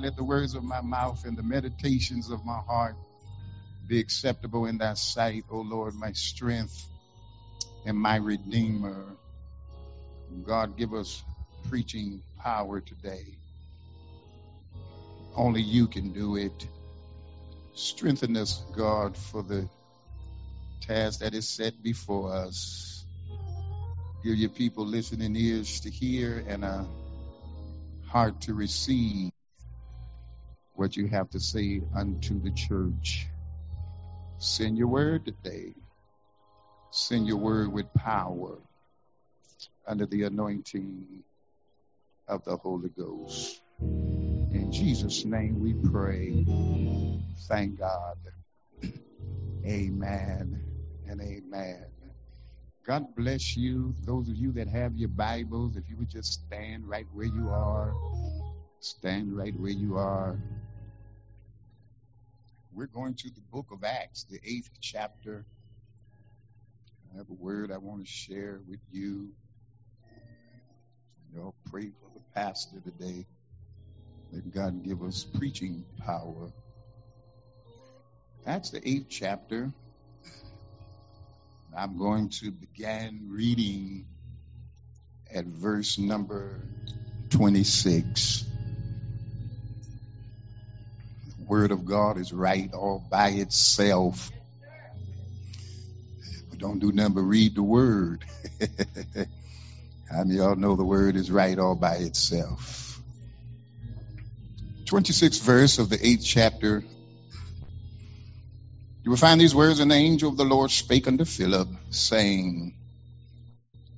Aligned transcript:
Let 0.00 0.14
the 0.14 0.22
words 0.22 0.54
of 0.54 0.62
my 0.62 0.80
mouth 0.80 1.24
and 1.24 1.36
the 1.36 1.42
meditations 1.42 2.30
of 2.30 2.44
my 2.44 2.58
heart 2.58 2.94
be 3.88 3.98
acceptable 3.98 4.66
in 4.66 4.78
thy 4.78 4.94
sight, 4.94 5.44
O 5.50 5.58
Lord, 5.60 5.94
my 5.94 6.12
strength 6.12 6.86
and 7.84 7.96
my 7.96 8.16
redeemer. 8.16 9.04
God, 10.44 10.76
give 10.76 10.94
us 10.94 11.22
preaching 11.68 12.22
power 12.38 12.80
today. 12.80 13.24
Only 15.34 15.62
you 15.62 15.88
can 15.88 16.12
do 16.12 16.36
it. 16.36 16.68
Strengthen 17.74 18.36
us, 18.36 18.62
God, 18.76 19.16
for 19.16 19.42
the 19.42 19.68
task 20.82 21.20
that 21.20 21.34
is 21.34 21.48
set 21.48 21.82
before 21.82 22.32
us. 22.32 23.04
Give 24.22 24.34
your 24.34 24.50
people 24.50 24.86
listening 24.86 25.34
ears 25.34 25.80
to 25.80 25.90
hear 25.90 26.44
and 26.46 26.64
a 26.64 26.86
heart 28.06 28.42
to 28.42 28.54
receive 28.54 29.32
what 30.78 30.96
you 30.96 31.08
have 31.08 31.28
to 31.28 31.40
say 31.40 31.80
unto 31.92 32.40
the 32.40 32.52
church. 32.52 33.26
Send 34.38 34.78
your 34.78 34.86
word 34.86 35.24
today. 35.24 35.74
Send 36.92 37.26
your 37.26 37.38
word 37.38 37.72
with 37.72 37.92
power 37.94 38.58
under 39.88 40.06
the 40.06 40.22
anointing 40.22 41.04
of 42.28 42.44
the 42.44 42.56
Holy 42.56 42.90
Ghost. 42.90 43.60
In 43.80 44.70
Jesus' 44.70 45.24
name 45.24 45.58
we 45.60 45.74
pray. 45.90 46.46
Thank 47.48 47.80
God. 47.80 48.16
Amen 49.66 50.62
and 51.08 51.20
amen. 51.20 51.86
God 52.86 53.16
bless 53.16 53.56
you. 53.56 53.94
Those 54.04 54.28
of 54.28 54.36
you 54.36 54.52
that 54.52 54.68
have 54.68 54.96
your 54.96 55.08
Bibles, 55.08 55.76
if 55.76 55.88
you 55.88 55.96
would 55.96 56.08
just 56.08 56.34
stand 56.34 56.88
right 56.88 57.06
where 57.12 57.26
you 57.26 57.48
are, 57.48 57.92
stand 58.80 59.36
right 59.36 59.58
where 59.58 59.72
you 59.72 59.96
are. 59.96 60.38
We're 62.78 62.86
going 62.86 63.14
to 63.14 63.30
the 63.30 63.40
book 63.52 63.72
of 63.72 63.82
Acts, 63.82 64.24
the 64.30 64.38
eighth 64.44 64.70
chapter. 64.80 65.44
I 67.12 67.16
have 67.16 67.28
a 67.28 67.34
word 67.34 67.72
I 67.72 67.78
want 67.78 68.02
to 68.02 68.06
share 68.06 68.60
with 68.68 68.78
you. 68.92 69.30
Y'all 71.34 71.56
pray 71.72 71.90
for 71.90 72.08
the 72.14 72.20
pastor 72.36 72.78
today. 72.78 73.26
That 74.30 74.54
God 74.54 74.84
give 74.84 75.02
us 75.02 75.24
preaching 75.24 75.86
power. 76.06 76.52
Acts 78.46 78.70
the 78.70 78.88
eighth 78.88 79.08
chapter. 79.10 79.72
I'm 81.76 81.98
going 81.98 82.28
to 82.28 82.52
begin 82.52 83.26
reading 83.28 84.06
at 85.34 85.46
verse 85.46 85.98
number 85.98 86.60
26. 87.30 88.47
Word 91.48 91.72
of 91.72 91.84
God 91.84 92.18
is 92.18 92.32
right 92.32 92.72
all 92.74 93.04
by 93.10 93.30
itself. 93.30 94.30
We 96.50 96.58
don't 96.58 96.78
do 96.78 96.92
nothing 96.92 97.14
but 97.14 97.22
read 97.22 97.54
the 97.54 97.62
word. 97.62 98.24
How 100.10 100.24
many 100.24 100.38
of 100.38 100.44
y'all 100.44 100.56
know 100.56 100.76
the 100.76 100.84
word 100.84 101.16
is 101.16 101.30
right 101.30 101.58
all 101.58 101.74
by 101.74 101.96
itself? 101.96 103.00
26th 104.86 105.42
verse 105.42 105.78
of 105.78 105.90
the 105.90 106.06
eighth 106.06 106.24
chapter 106.24 106.84
you 109.08 109.10
will 109.10 109.16
find 109.16 109.40
these 109.40 109.54
words, 109.54 109.80
and 109.80 109.90
the 109.90 109.94
angel 109.94 110.28
of 110.28 110.36
the 110.36 110.44
Lord 110.44 110.70
spake 110.70 111.08
unto 111.08 111.24
Philip, 111.24 111.68
saying, 111.88 112.74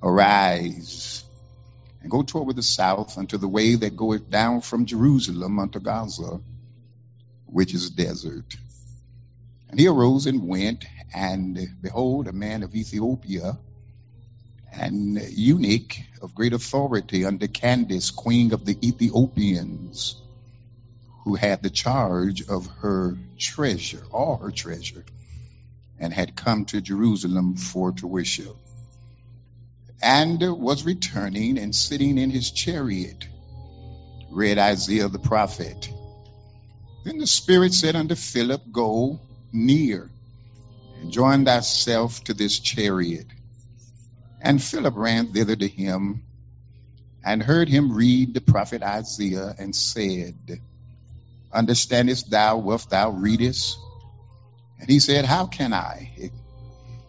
Arise, 0.01 1.25
and 2.01 2.09
go 2.09 2.23
toward 2.23 2.55
the 2.55 2.63
south 2.63 3.17
unto 3.17 3.37
the 3.37 3.47
way 3.47 3.75
that 3.75 3.97
goeth 3.97 4.29
down 4.29 4.61
from 4.61 4.85
Jerusalem 4.85 5.59
unto 5.59 5.81
Gaza, 5.81 6.39
which 7.51 7.73
is 7.73 7.89
desert. 7.89 8.55
And 9.69 9.79
he 9.79 9.87
arose 9.87 10.25
and 10.25 10.47
went, 10.47 10.85
and 11.13 11.59
behold, 11.81 12.27
a 12.27 12.33
man 12.33 12.63
of 12.63 12.75
Ethiopia, 12.75 13.57
an 14.71 15.19
eunuch 15.29 15.97
of 16.21 16.33
great 16.33 16.53
authority 16.53 17.25
under 17.25 17.47
Candace, 17.47 18.11
queen 18.11 18.53
of 18.53 18.65
the 18.65 18.77
Ethiopians, 18.87 20.15
who 21.23 21.35
had 21.35 21.61
the 21.61 21.69
charge 21.69 22.47
of 22.47 22.67
her 22.81 23.17
treasure, 23.37 24.03
all 24.11 24.37
her 24.37 24.51
treasure, 24.51 25.05
and 25.99 26.13
had 26.13 26.35
come 26.35 26.65
to 26.65 26.81
Jerusalem 26.81 27.55
for 27.57 27.91
to 27.93 28.07
worship. 28.07 28.55
And 30.01 30.41
was 30.41 30.83
returning 30.83 31.59
and 31.59 31.75
sitting 31.75 32.17
in 32.17 32.31
his 32.31 32.49
chariot, 32.49 33.27
read 34.31 34.57
Isaiah 34.57 35.09
the 35.09 35.19
prophet. 35.19 35.91
Then 37.03 37.17
the 37.17 37.27
Spirit 37.27 37.73
said 37.73 37.95
unto 37.95 38.15
Philip, 38.15 38.61
Go 38.71 39.19
near 39.51 40.09
and 40.99 41.11
join 41.11 41.45
thyself 41.45 42.23
to 42.25 42.33
this 42.33 42.59
chariot. 42.59 43.25
And 44.39 44.61
Philip 44.61 44.95
ran 44.95 45.33
thither 45.33 45.55
to 45.55 45.67
him 45.67 46.23
and 47.23 47.41
heard 47.41 47.69
him 47.69 47.91
read 47.91 48.33
the 48.33 48.41
prophet 48.41 48.83
Isaiah 48.83 49.55
and 49.57 49.75
said, 49.75 50.59
Understandest 51.51 52.29
thou 52.29 52.57
what 52.57 52.87
thou 52.89 53.11
readest? 53.11 53.77
And 54.79 54.89
he 54.89 54.99
said, 54.99 55.25
How 55.25 55.45
can 55.47 55.73
I, 55.73 56.31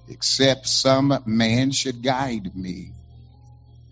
except 0.08 0.68
some 0.68 1.22
man 1.26 1.70
should 1.70 2.02
guide 2.02 2.54
me? 2.54 2.92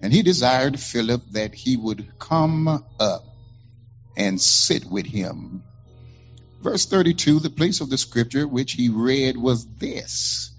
And 0.03 0.13
he 0.13 0.23
desired 0.23 0.81
Philip 0.81 1.23
that 1.33 1.55
he 1.55 1.77
would 1.77 2.19
come 2.19 2.69
up 2.99 3.25
and 4.17 4.41
sit 4.41 4.85
with 4.85 5.07
him. 5.07 5.63
Verse 6.61 6.85
32, 6.85 7.41
the 7.41 7.49
place 7.49 7.81
of 7.81 7.89
the 7.89 7.97
scripture 7.97 8.47
which 8.47 8.73
he 8.73 8.91
read 8.91 9.37
was 9.37 9.67
this 9.67 10.51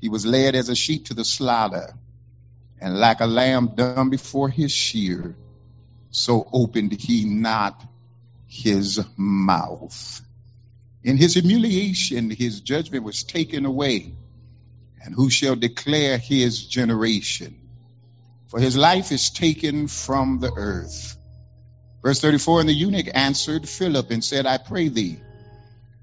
He 0.00 0.10
was 0.10 0.26
led 0.26 0.54
as 0.54 0.68
a 0.68 0.76
sheep 0.76 1.06
to 1.06 1.14
the 1.14 1.24
slaughter, 1.24 1.94
and 2.78 2.98
like 2.98 3.20
a 3.20 3.26
lamb 3.26 3.72
dumb 3.74 4.10
before 4.10 4.50
his 4.50 4.70
shear, 4.70 5.34
so 6.10 6.46
opened 6.52 6.92
he 6.92 7.24
not 7.24 7.82
his 8.46 9.00
mouth. 9.16 10.20
In 11.02 11.16
his 11.16 11.34
humiliation, 11.34 12.30
his 12.30 12.60
judgment 12.60 13.04
was 13.04 13.22
taken 13.22 13.64
away. 13.64 14.12
And 15.02 15.14
who 15.14 15.30
shall 15.30 15.56
declare 15.56 16.18
his 16.18 16.62
generation? 16.62 17.56
For 18.48 18.60
his 18.60 18.76
life 18.76 19.12
is 19.12 19.30
taken 19.30 19.88
from 19.88 20.40
the 20.40 20.52
earth. 20.54 21.16
Verse 22.02 22.20
34 22.20 22.60
And 22.60 22.68
the 22.68 22.74
eunuch 22.74 23.08
answered 23.14 23.66
Philip 23.66 24.10
and 24.10 24.22
said, 24.22 24.44
I 24.44 24.58
pray 24.58 24.88
thee, 24.88 25.20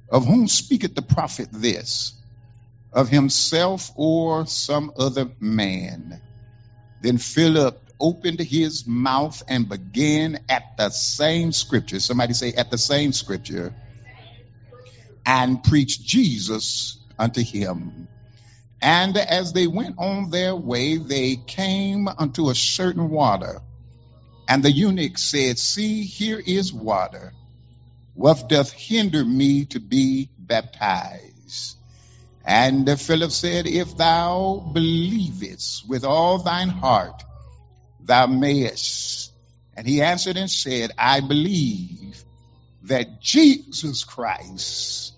of 0.10 0.26
whom 0.26 0.48
speaketh 0.48 0.96
the 0.96 1.02
prophet 1.02 1.50
this? 1.52 2.14
Of 2.94 3.10
himself 3.10 3.92
or 3.96 4.48
some 4.48 4.92
other 4.98 5.30
man? 5.40 6.22
Then 7.02 7.18
Philip 7.18 7.84
opened 8.00 8.40
his 8.40 8.88
mouth 8.88 9.44
and 9.48 9.70
began 9.70 10.40
at 10.50 10.64
the 10.78 10.90
same 10.90 11.52
scripture. 11.52 12.00
Somebody 12.00 12.34
say, 12.34 12.54
at 12.54 12.72
the 12.72 12.78
same 12.78 13.14
scripture. 13.14 13.74
And 15.26 15.64
preached 15.64 16.04
Jesus 16.04 16.98
unto 17.20 17.44
him. 17.44 18.08
And 18.82 19.18
as 19.18 19.54
they 19.54 19.68
went 19.68 19.96
on 19.98 20.30
their 20.30 20.56
way, 20.56 20.98
they 20.98 21.36
came 21.36 22.08
unto 22.08 22.50
a 22.50 22.56
certain 22.56 23.10
water. 23.10 23.62
And 24.48 24.64
the 24.64 24.72
eunuch 24.72 25.18
said, 25.18 25.60
See, 25.60 26.04
here 26.04 26.40
is 26.40 26.72
water. 26.72 27.34
What 28.18 28.50
doth 28.50 28.72
hinder 28.72 29.24
me 29.24 29.66
to 29.66 29.80
be 29.80 30.32
baptized? 30.40 31.78
And 32.44 33.00
Philip 33.00 33.30
said, 33.30 33.68
If 33.68 33.96
thou 33.96 34.72
believest 34.74 35.88
with 35.88 36.04
all 36.04 36.40
thine 36.40 36.70
heart, 36.70 37.24
thou 38.00 38.26
mayest. 38.26 39.32
And 39.76 39.86
he 39.86 40.02
answered 40.02 40.36
and 40.36 40.50
said, 40.50 40.90
I 40.98 41.20
believe 41.20 42.24
that 42.86 43.22
Jesus 43.22 44.04
Christ 44.04 45.14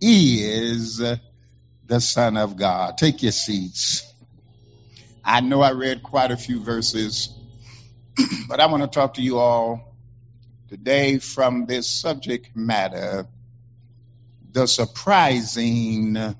is 0.00 0.98
the 0.98 2.00
Son 2.00 2.36
of 2.36 2.56
God. 2.56 2.98
Take 2.98 3.24
your 3.24 3.32
seats. 3.32 4.04
I 5.24 5.40
know 5.40 5.60
I 5.60 5.72
read 5.72 6.04
quite 6.04 6.30
a 6.30 6.36
few 6.36 6.60
verses, 6.60 7.36
but 8.48 8.60
I 8.60 8.66
want 8.66 8.84
to 8.84 8.88
talk 8.88 9.14
to 9.14 9.22
you 9.22 9.38
all 9.38 9.87
today 10.68 11.18
from 11.18 11.64
this 11.64 11.88
subject 11.88 12.54
matter 12.54 13.26
the 14.52 14.66
surprising 14.66 16.34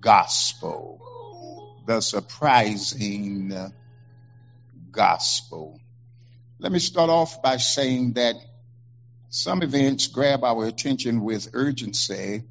gospel. 0.00 1.82
The 1.86 2.00
surprising 2.00 3.54
gospel. 4.90 5.80
Let 6.58 6.72
me 6.72 6.78
start 6.78 7.10
off 7.10 7.42
by 7.42 7.58
saying 7.58 8.14
that 8.14 8.36
some 9.28 9.62
events 9.62 10.06
grab 10.06 10.44
our 10.44 10.64
attention 10.66 11.22
with 11.22 11.50
urgency 11.52 12.44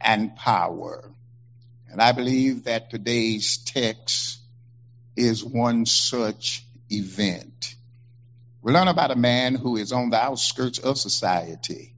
and 0.00 0.34
power. 0.36 1.10
And 1.90 2.00
I 2.00 2.12
believe 2.12 2.64
that 2.64 2.90
today's 2.90 3.58
text 3.58 4.38
is 5.16 5.44
one 5.44 5.84
such 5.84 6.64
event. 6.90 7.74
We 8.62 8.72
learn 8.72 8.88
about 8.88 9.10
a 9.10 9.16
man 9.16 9.54
who 9.54 9.76
is 9.76 9.92
on 9.92 10.10
the 10.10 10.20
outskirts 10.20 10.78
of 10.78 10.98
society. 10.98 11.94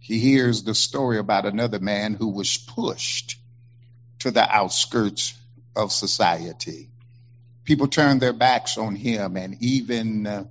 He 0.00 0.18
hears 0.18 0.62
the 0.62 0.74
story 0.74 1.18
about 1.18 1.46
another 1.46 1.78
man 1.78 2.14
who 2.14 2.28
was 2.28 2.56
pushed 2.56 3.38
to 4.20 4.30
the 4.30 4.48
outskirts 4.48 5.34
of 5.74 5.92
society. 5.92 6.88
People 7.64 7.88
turned 7.88 8.20
their 8.20 8.32
backs 8.32 8.78
on 8.78 8.94
him 8.94 9.36
and 9.36 9.56
even 9.60 10.26
uh, 10.26 10.44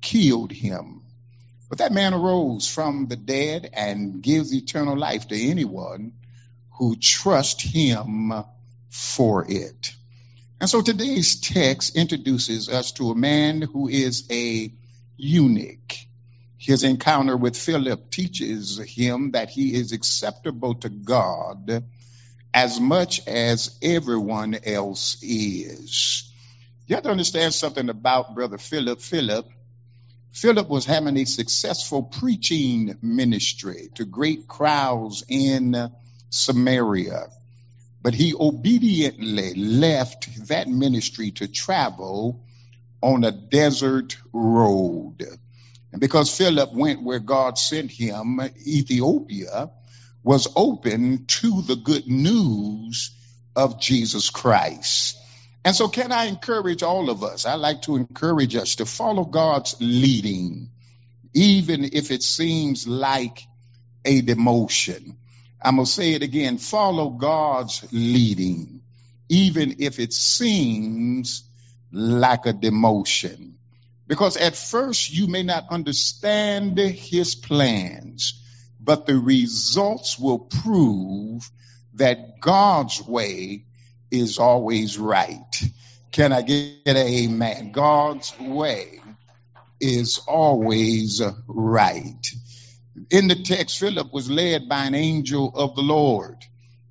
killed 0.00 0.52
him. 0.52 1.02
But 1.68 1.78
that 1.78 1.92
man 1.92 2.12
arose 2.12 2.68
from 2.68 3.06
the 3.06 3.16
dead 3.16 3.70
and 3.72 4.22
gives 4.22 4.54
eternal 4.54 4.96
life 4.96 5.28
to 5.28 5.50
anyone 5.50 6.12
who 6.72 6.96
trusts 6.96 7.62
him 7.62 8.32
for 8.90 9.46
it. 9.48 9.94
And 10.62 10.70
so 10.70 10.80
today's 10.80 11.40
text 11.40 11.96
introduces 11.96 12.68
us 12.68 12.92
to 12.92 13.10
a 13.10 13.16
man 13.16 13.62
who 13.62 13.88
is 13.88 14.28
a 14.30 14.72
eunuch. 15.16 15.92
His 16.56 16.84
encounter 16.84 17.36
with 17.36 17.56
Philip 17.56 18.12
teaches 18.12 18.78
him 18.78 19.32
that 19.32 19.50
he 19.50 19.74
is 19.74 19.90
acceptable 19.90 20.76
to 20.76 20.88
God 20.88 21.84
as 22.54 22.78
much 22.78 23.26
as 23.26 23.76
everyone 23.82 24.56
else 24.64 25.20
is. 25.20 26.32
You 26.86 26.94
have 26.94 27.02
to 27.06 27.10
understand 27.10 27.54
something 27.54 27.88
about 27.88 28.36
Brother 28.36 28.58
Philip. 28.58 29.00
Philip, 29.00 29.50
Philip 30.30 30.68
was 30.68 30.86
having 30.86 31.16
a 31.16 31.24
successful 31.24 32.04
preaching 32.04 32.98
ministry 33.02 33.88
to 33.96 34.04
great 34.04 34.46
crowds 34.46 35.24
in 35.28 35.90
Samaria. 36.30 37.30
But 38.02 38.14
he 38.14 38.34
obediently 38.34 39.54
left 39.54 40.48
that 40.48 40.68
ministry 40.68 41.30
to 41.32 41.46
travel 41.46 42.44
on 43.00 43.24
a 43.24 43.32
desert 43.32 44.16
road. 44.32 45.24
And 45.92 46.00
because 46.00 46.36
Philip 46.36 46.72
went 46.72 47.02
where 47.02 47.20
God 47.20 47.58
sent 47.58 47.90
him, 47.90 48.40
Ethiopia 48.66 49.70
was 50.24 50.48
open 50.56 51.26
to 51.26 51.62
the 51.62 51.76
good 51.76 52.06
news 52.06 53.10
of 53.54 53.80
Jesus 53.80 54.30
Christ. 54.30 55.18
And 55.64 55.76
so, 55.76 55.88
can 55.88 56.10
I 56.10 56.24
encourage 56.24 56.82
all 56.82 57.10
of 57.10 57.22
us? 57.22 57.46
I 57.46 57.54
like 57.54 57.82
to 57.82 57.96
encourage 57.96 58.56
us 58.56 58.76
to 58.76 58.86
follow 58.86 59.24
God's 59.24 59.76
leading, 59.80 60.70
even 61.34 61.84
if 61.84 62.10
it 62.10 62.22
seems 62.22 62.88
like 62.88 63.46
a 64.04 64.22
demotion. 64.22 65.16
I'm 65.64 65.76
going 65.76 65.86
to 65.86 65.90
say 65.90 66.12
it 66.12 66.22
again 66.22 66.58
follow 66.58 67.10
God's 67.10 67.86
leading, 67.92 68.80
even 69.28 69.76
if 69.78 69.98
it 69.98 70.12
seems 70.12 71.44
like 71.92 72.46
a 72.46 72.52
demotion. 72.52 73.52
Because 74.06 74.36
at 74.36 74.56
first 74.56 75.12
you 75.12 75.26
may 75.26 75.42
not 75.42 75.66
understand 75.70 76.78
his 76.78 77.34
plans, 77.34 78.42
but 78.80 79.06
the 79.06 79.16
results 79.16 80.18
will 80.18 80.40
prove 80.40 81.48
that 81.94 82.40
God's 82.40 83.00
way 83.06 83.64
is 84.10 84.38
always 84.38 84.98
right. 84.98 85.62
Can 86.10 86.32
I 86.32 86.42
get 86.42 86.80
an 86.86 86.96
amen? 86.96 87.72
God's 87.72 88.38
way 88.38 89.00
is 89.80 90.18
always 90.26 91.22
right 91.46 92.34
in 93.10 93.28
the 93.28 93.36
text, 93.36 93.78
Philip 93.78 94.12
was 94.12 94.30
led 94.30 94.68
by 94.68 94.84
an 94.84 94.94
angel 94.94 95.52
of 95.54 95.74
the 95.74 95.82
Lord. 95.82 96.36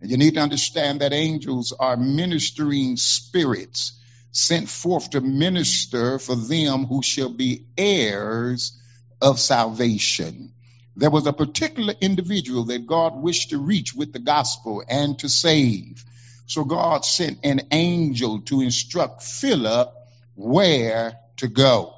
And 0.02 0.10
you 0.10 0.18
need 0.18 0.34
to 0.34 0.42
understand 0.42 1.02
that 1.02 1.14
angels 1.14 1.74
are 1.78 1.96
ministering 1.96 2.98
spirits 2.98 3.94
sent 4.32 4.70
forth 4.70 5.12
to 5.12 5.22
minister 5.22 6.18
for 6.18 6.36
them 6.36 6.86
who 6.86 7.04
shall 7.04 7.30
be 7.30 7.66
heirs 7.78 8.78
of 9.22 9.40
salvation. 9.40 10.54
There 10.96 11.10
was 11.10 11.28
a 11.28 11.34
particular 11.34 11.94
individual 12.02 12.66
that 12.66 12.88
God 12.88 13.16
wished 13.16 13.52
to 13.52 13.58
reach 13.58 13.94
with 13.94 14.12
the 14.12 14.20
gospel 14.20 14.84
and 14.88 15.20
to 15.20 15.30
save. 15.30 16.04
So 16.48 16.64
God 16.64 17.06
sent 17.06 17.40
an 17.46 17.62
angel 17.72 18.42
to 18.44 18.62
instruct 18.62 19.22
Philip 19.22 19.94
where 20.36 21.14
to 21.38 21.48
go. 21.48 21.94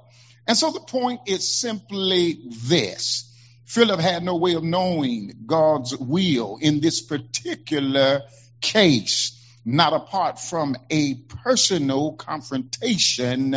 And 0.47 0.57
so 0.57 0.71
the 0.71 0.81
point 0.81 1.21
is 1.27 1.47
simply 1.47 2.39
this 2.47 3.32
Philip 3.65 3.99
had 3.99 4.23
no 4.23 4.35
way 4.35 4.53
of 4.53 4.63
knowing 4.63 5.33
God's 5.45 5.95
will 5.95 6.57
in 6.61 6.79
this 6.79 7.01
particular 7.01 8.21
case, 8.61 9.39
not 9.65 9.93
apart 9.93 10.39
from 10.39 10.75
a 10.89 11.15
personal 11.43 12.13
confrontation 12.13 13.55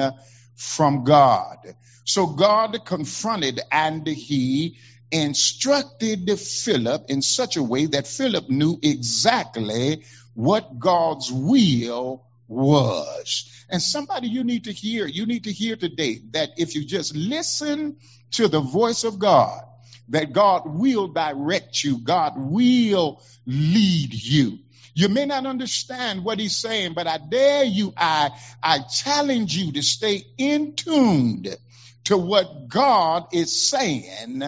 from 0.55 1.05
God. 1.05 1.59
So 2.05 2.27
God 2.27 2.85
confronted 2.85 3.61
and 3.71 4.07
he 4.07 4.79
instructed 5.11 6.39
Philip 6.39 7.07
in 7.09 7.23
such 7.23 7.57
a 7.57 7.63
way 7.63 7.87
that 7.87 8.07
Philip 8.07 8.49
knew 8.49 8.79
exactly 8.83 10.05
what 10.35 10.79
God's 10.79 11.33
will 11.33 12.25
was. 12.49 13.53
And 13.69 13.83
somebody 13.83 14.29
you 14.29 14.45
need 14.45 14.65
to 14.65 14.73
hear, 14.73 15.07
you 15.07 15.27
need 15.27 15.45
to 15.45 15.53
hear 15.53 15.77
today 15.77 16.21
that 16.31 16.51
if 16.59 16.75
you 16.75 16.85
just 16.85 17.15
listen 17.17 17.97
to 18.33 18.49
the 18.49 18.61
voice 18.61 19.05
of 19.05 19.19
God, 19.19 19.63
that 20.09 20.33
God 20.33 20.63
will 20.67 21.09
direct 21.09 21.83
you, 21.83 21.99
God 21.99 22.35
will 22.37 23.23
lead 23.47 24.15
you. 24.15 24.59
You 24.95 25.09
may 25.11 25.27
not 25.27 25.45
understand 25.45 26.25
what 26.25 26.39
he's 26.39 26.57
saying, 26.57 26.95
but 26.95 27.07
I 27.07 27.19
dare 27.19 27.65
you, 27.65 27.93
I, 27.97 28.31
I 28.63 28.79
challenge 28.79 29.55
you 29.55 29.73
to 29.73 29.83
stay 29.83 30.25
in 30.39 30.75
tuned 30.75 31.55
to 32.05 32.17
what 32.17 32.69
God 32.69 33.27
is 33.33 33.69
saying 33.69 34.43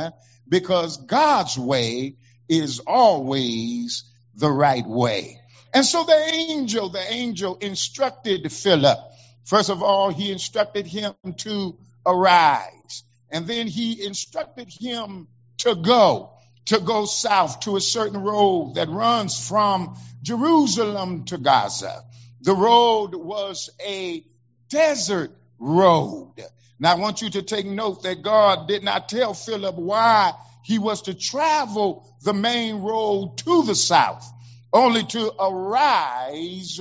because 0.49 0.97
God's 0.97 1.59
way 1.59 2.17
is 2.49 2.81
always 2.81 4.05
the 4.37 4.51
right 4.51 4.87
way. 4.87 5.41
And 5.75 5.85
so 5.85 6.05
the 6.05 6.17
angel, 6.33 6.89
the 6.89 7.13
angel 7.13 7.57
instructed 7.57 8.51
Philip. 8.51 8.99
First 9.45 9.69
of 9.71 9.83
all, 9.83 10.11
he 10.11 10.33
instructed 10.33 10.87
him 10.87 11.15
to 11.39 11.77
arise. 12.07 13.05
And 13.31 13.47
then 13.47 13.67
he 13.67 14.05
instructed 14.05 14.69
him 14.71 15.29
to 15.59 15.75
go, 15.75 16.31
to 16.67 16.81
go 16.81 17.05
south 17.05 17.61
to 17.61 17.77
a 17.77 17.81
certain 17.81 18.23
road 18.23 18.75
that 18.77 18.89
runs 18.89 19.49
from 19.49 19.97
Jerusalem 20.23 21.25
to 21.27 21.39
Gaza. 21.39 22.05
The 22.43 22.55
road 22.55 23.15
was 23.15 23.71
a 23.85 24.25
desert 24.69 25.33
road. 25.59 26.35
Now 26.79 26.93
I 26.93 26.97
want 26.97 27.23
you 27.23 27.31
to 27.31 27.43
take 27.43 27.67
note 27.67 28.03
that 28.05 28.23
God 28.23 28.69
did 28.69 28.83
not 28.85 29.09
tell 29.09 29.35
Philip 29.35 29.75
why 29.75 30.33
he 30.63 30.79
was 30.79 31.03
to 31.03 31.15
travel 31.15 32.07
the 32.23 32.35
main 32.35 32.83
road 32.83 33.39
to 33.39 33.65
the 33.65 33.75
south, 33.75 34.31
only 34.73 35.05
to 35.05 35.33
arise 35.41 36.81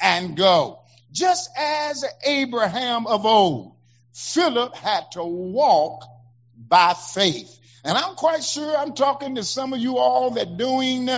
and 0.00 0.36
go. 0.36 0.80
Just 1.12 1.50
as 1.56 2.04
Abraham 2.24 3.06
of 3.06 3.26
old, 3.26 3.74
Philip 4.12 4.74
had 4.76 5.10
to 5.12 5.24
walk 5.24 6.04
by 6.56 6.94
faith. 6.94 7.55
And 7.86 7.96
I'm 7.96 8.16
quite 8.16 8.42
sure 8.42 8.76
I'm 8.76 8.94
talking 8.94 9.36
to 9.36 9.44
some 9.44 9.72
of 9.72 9.78
you 9.78 9.98
all 9.98 10.30
that 10.32 10.56
doing 10.56 11.08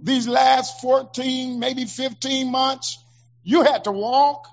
these 0.00 0.26
last 0.26 0.80
14, 0.80 1.60
maybe 1.60 1.84
15 1.84 2.50
months, 2.50 2.98
you 3.44 3.62
had 3.62 3.84
to 3.84 3.92
walk 3.92 4.48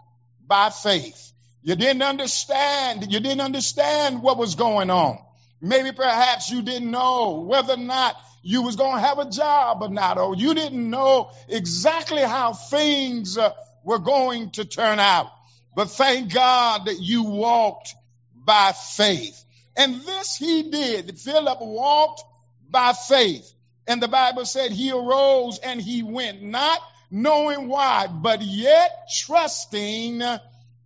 by 0.46 0.70
faith. 0.70 1.32
You 1.64 1.76
didn't 1.76 2.04
understand. 2.04 3.12
You 3.12 3.20
didn't 3.20 3.42
understand 3.42 4.22
what 4.22 4.38
was 4.38 4.54
going 4.54 4.92
on. 4.92 5.18
Maybe 5.62 5.92
perhaps 5.92 6.52
you 6.52 6.62
didn't 6.62 6.92
know 6.92 7.44
whether 7.48 7.74
or 7.74 7.78
not 7.78 8.18
you 8.44 8.62
was 8.62 8.76
going 8.76 8.94
to 8.94 9.02
have 9.02 9.18
a 9.18 9.30
job 9.32 9.82
or 9.82 9.90
not, 9.90 10.20
or 10.20 10.36
you 10.36 10.54
didn't 10.54 10.92
know 10.92 11.32
exactly 11.48 12.22
how 12.22 12.54
things 12.54 13.36
uh, 13.36 13.52
were 13.84 13.98
going 13.98 14.52
to 14.52 14.66
turn 14.66 15.00
out. 15.00 15.32
But 15.76 15.90
thank 15.90 16.32
God 16.32 16.86
that 16.86 17.00
you 17.00 17.24
walked 17.24 17.96
by 18.36 18.74
faith. 18.74 19.43
And 19.76 20.02
this 20.02 20.36
he 20.36 20.70
did. 20.70 21.20
Philip 21.20 21.60
walked 21.62 22.24
by 22.70 22.94
faith. 22.94 23.52
And 23.88 24.02
the 24.02 24.08
Bible 24.08 24.46
said 24.46 24.72
he 24.72 24.92
arose 24.92 25.60
and 25.60 25.82
he 25.82 26.04
went, 26.04 26.42
not 26.42 26.80
knowing 27.12 27.68
why, 27.68 28.08
but 28.08 28.42
yet 28.42 29.10
trusting 29.26 30.22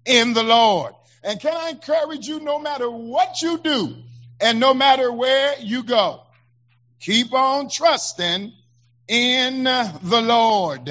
in 0.05 0.33
the 0.33 0.43
Lord. 0.43 0.93
And 1.23 1.39
can 1.39 1.55
I 1.55 1.69
encourage 1.69 2.27
you, 2.27 2.39
no 2.39 2.59
matter 2.59 2.89
what 2.89 3.41
you 3.41 3.57
do 3.59 3.95
and 4.39 4.59
no 4.59 4.73
matter 4.73 5.11
where 5.11 5.55
you 5.59 5.83
go, 5.83 6.21
keep 6.99 7.33
on 7.33 7.69
trusting 7.69 8.53
in 9.07 9.63
the 9.63 10.21
Lord. 10.21 10.89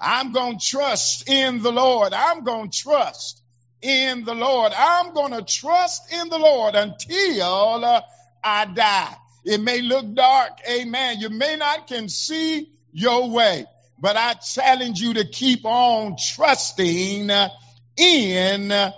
I'm 0.00 0.32
going 0.32 0.58
to 0.58 0.66
trust 0.66 1.28
in 1.28 1.62
the 1.62 1.72
Lord. 1.72 2.12
I'm 2.12 2.44
going 2.44 2.70
to 2.70 2.78
trust 2.78 3.40
in 3.84 4.24
the 4.24 4.34
Lord. 4.34 4.72
I'm 4.76 5.12
going 5.12 5.32
to 5.32 5.42
trust 5.42 6.12
in 6.12 6.30
the 6.30 6.38
Lord 6.38 6.74
until 6.74 7.84
uh, 7.84 8.00
I 8.42 8.64
die. 8.64 9.14
It 9.44 9.60
may 9.60 9.82
look 9.82 10.14
dark. 10.14 10.52
Amen. 10.68 11.20
You 11.20 11.28
may 11.28 11.56
not 11.56 11.86
can 11.86 12.08
see 12.08 12.70
your 12.92 13.30
way, 13.30 13.66
but 14.00 14.16
I 14.16 14.34
challenge 14.34 15.00
you 15.00 15.14
to 15.14 15.26
keep 15.26 15.66
on 15.66 16.16
trusting 16.16 17.30
uh, 17.30 17.50
in 17.98 18.68
the 18.68 18.92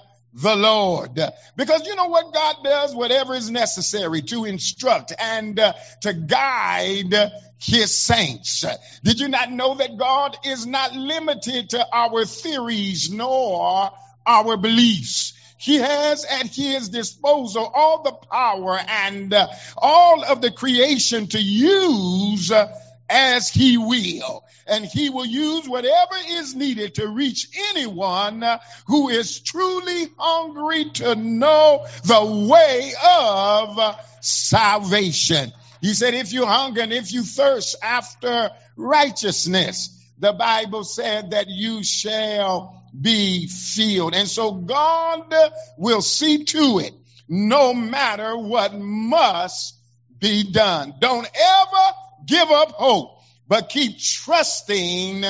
Lord. 0.54 1.18
Because 1.56 1.86
you 1.86 1.96
know 1.96 2.06
what 2.06 2.32
God 2.32 2.56
does? 2.62 2.94
Whatever 2.94 3.34
is 3.34 3.50
necessary 3.50 4.22
to 4.22 4.44
instruct 4.44 5.12
and 5.18 5.58
uh, 5.58 5.72
to 6.02 6.12
guide 6.12 7.12
his 7.58 7.96
saints. 7.96 8.64
Did 9.02 9.18
you 9.18 9.28
not 9.28 9.50
know 9.50 9.74
that 9.76 9.96
God 9.96 10.36
is 10.44 10.64
not 10.66 10.94
limited 10.94 11.70
to 11.70 11.84
our 11.92 12.24
theories 12.24 13.10
nor 13.10 13.90
our 14.26 14.56
beliefs? 14.56 15.32
He 15.58 15.76
has 15.76 16.24
at 16.24 16.46
his 16.54 16.90
disposal 16.90 17.70
all 17.74 18.02
the 18.02 18.12
power 18.12 18.78
and 18.78 19.32
uh, 19.32 19.48
all 19.76 20.22
of 20.24 20.40
the 20.42 20.50
creation 20.50 21.28
to 21.28 21.40
use 21.40 22.52
uh, 22.52 22.78
as 23.08 23.48
he 23.48 23.78
will. 23.78 24.44
And 24.66 24.84
he 24.84 25.10
will 25.10 25.26
use 25.26 25.68
whatever 25.68 26.14
is 26.28 26.54
needed 26.54 26.96
to 26.96 27.08
reach 27.08 27.48
anyone 27.70 28.44
who 28.86 29.08
is 29.08 29.40
truly 29.40 30.08
hungry 30.18 30.90
to 30.94 31.14
know 31.14 31.86
the 32.04 32.46
way 32.48 32.92
of 33.08 33.96
salvation. 34.20 35.52
He 35.80 35.94
said, 35.94 36.14
if 36.14 36.32
you 36.32 36.46
hunger 36.46 36.82
and 36.82 36.92
if 36.92 37.12
you 37.12 37.22
thirst 37.22 37.76
after 37.82 38.50
righteousness, 38.76 39.92
the 40.18 40.32
Bible 40.32 40.82
said 40.82 41.30
that 41.30 41.48
you 41.48 41.84
shall 41.84 42.82
be 43.00 43.46
filled. 43.46 44.14
And 44.14 44.28
so 44.28 44.52
God 44.52 45.32
will 45.76 46.02
see 46.02 46.44
to 46.44 46.78
it 46.78 46.94
no 47.28 47.74
matter 47.74 48.36
what 48.36 48.74
must 48.74 49.76
be 50.18 50.50
done. 50.50 50.94
Don't 51.00 51.26
ever 51.26 51.94
give 52.26 52.50
up 52.50 52.72
hope, 52.72 53.18
but 53.48 53.68
keep 53.68 53.98
trusting 53.98 55.24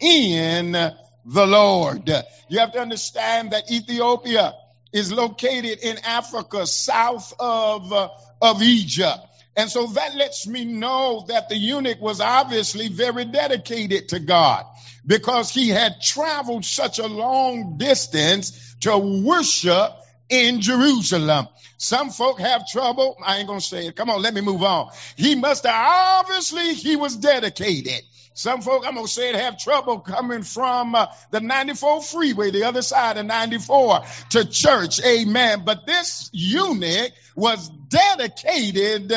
in 0.00 0.72
the 0.72 1.46
Lord. 1.46 2.08
You 2.48 2.58
have 2.58 2.72
to 2.72 2.80
understand 2.80 3.52
that 3.52 3.70
Ethiopia 3.70 4.54
is 4.92 5.12
located 5.12 5.78
in 5.82 5.98
Africa, 6.04 6.66
south 6.66 7.32
of, 7.38 7.92
of 8.40 8.62
Egypt. 8.62 9.20
And 9.56 9.70
so 9.70 9.86
that 9.88 10.14
lets 10.14 10.46
me 10.46 10.64
know 10.64 11.24
that 11.28 11.48
the 11.48 11.56
eunuch 11.56 12.00
was 12.00 12.20
obviously 12.20 12.88
very 12.88 13.24
dedicated 13.24 14.10
to 14.10 14.20
God 14.20 14.64
because 15.06 15.50
he 15.50 15.68
had 15.68 16.00
traveled 16.00 16.64
such 16.64 16.98
a 16.98 17.06
long 17.06 17.76
distance 17.76 18.76
to 18.80 18.96
worship 18.96 19.92
in 20.28 20.60
Jerusalem. 20.60 21.48
Some 21.78 22.10
folk 22.10 22.38
have 22.40 22.68
trouble. 22.68 23.16
I 23.24 23.38
ain't 23.38 23.48
going 23.48 23.60
to 23.60 23.64
say 23.64 23.86
it. 23.86 23.96
Come 23.96 24.10
on, 24.10 24.22
let 24.22 24.34
me 24.34 24.40
move 24.40 24.62
on. 24.62 24.90
He 25.16 25.34
must 25.34 25.64
have 25.64 25.74
obviously 25.74 26.74
he 26.74 26.96
was 26.96 27.16
dedicated. 27.16 28.02
Some 28.32 28.62
folk, 28.62 28.84
I'm 28.86 28.94
going 28.94 29.06
to 29.06 29.12
say 29.12 29.30
it, 29.30 29.36
have 29.36 29.58
trouble 29.58 30.00
coming 30.00 30.42
from 30.42 30.94
uh, 30.94 31.06
the 31.30 31.40
94 31.40 32.02
freeway, 32.02 32.50
the 32.50 32.64
other 32.64 32.82
side 32.82 33.16
of 33.16 33.26
94 33.26 34.00
to 34.30 34.44
church. 34.44 35.00
Amen. 35.04 35.62
But 35.64 35.84
this 35.84 36.30
eunuch 36.32 37.12
was 37.34 37.68
dedicated 37.68 39.12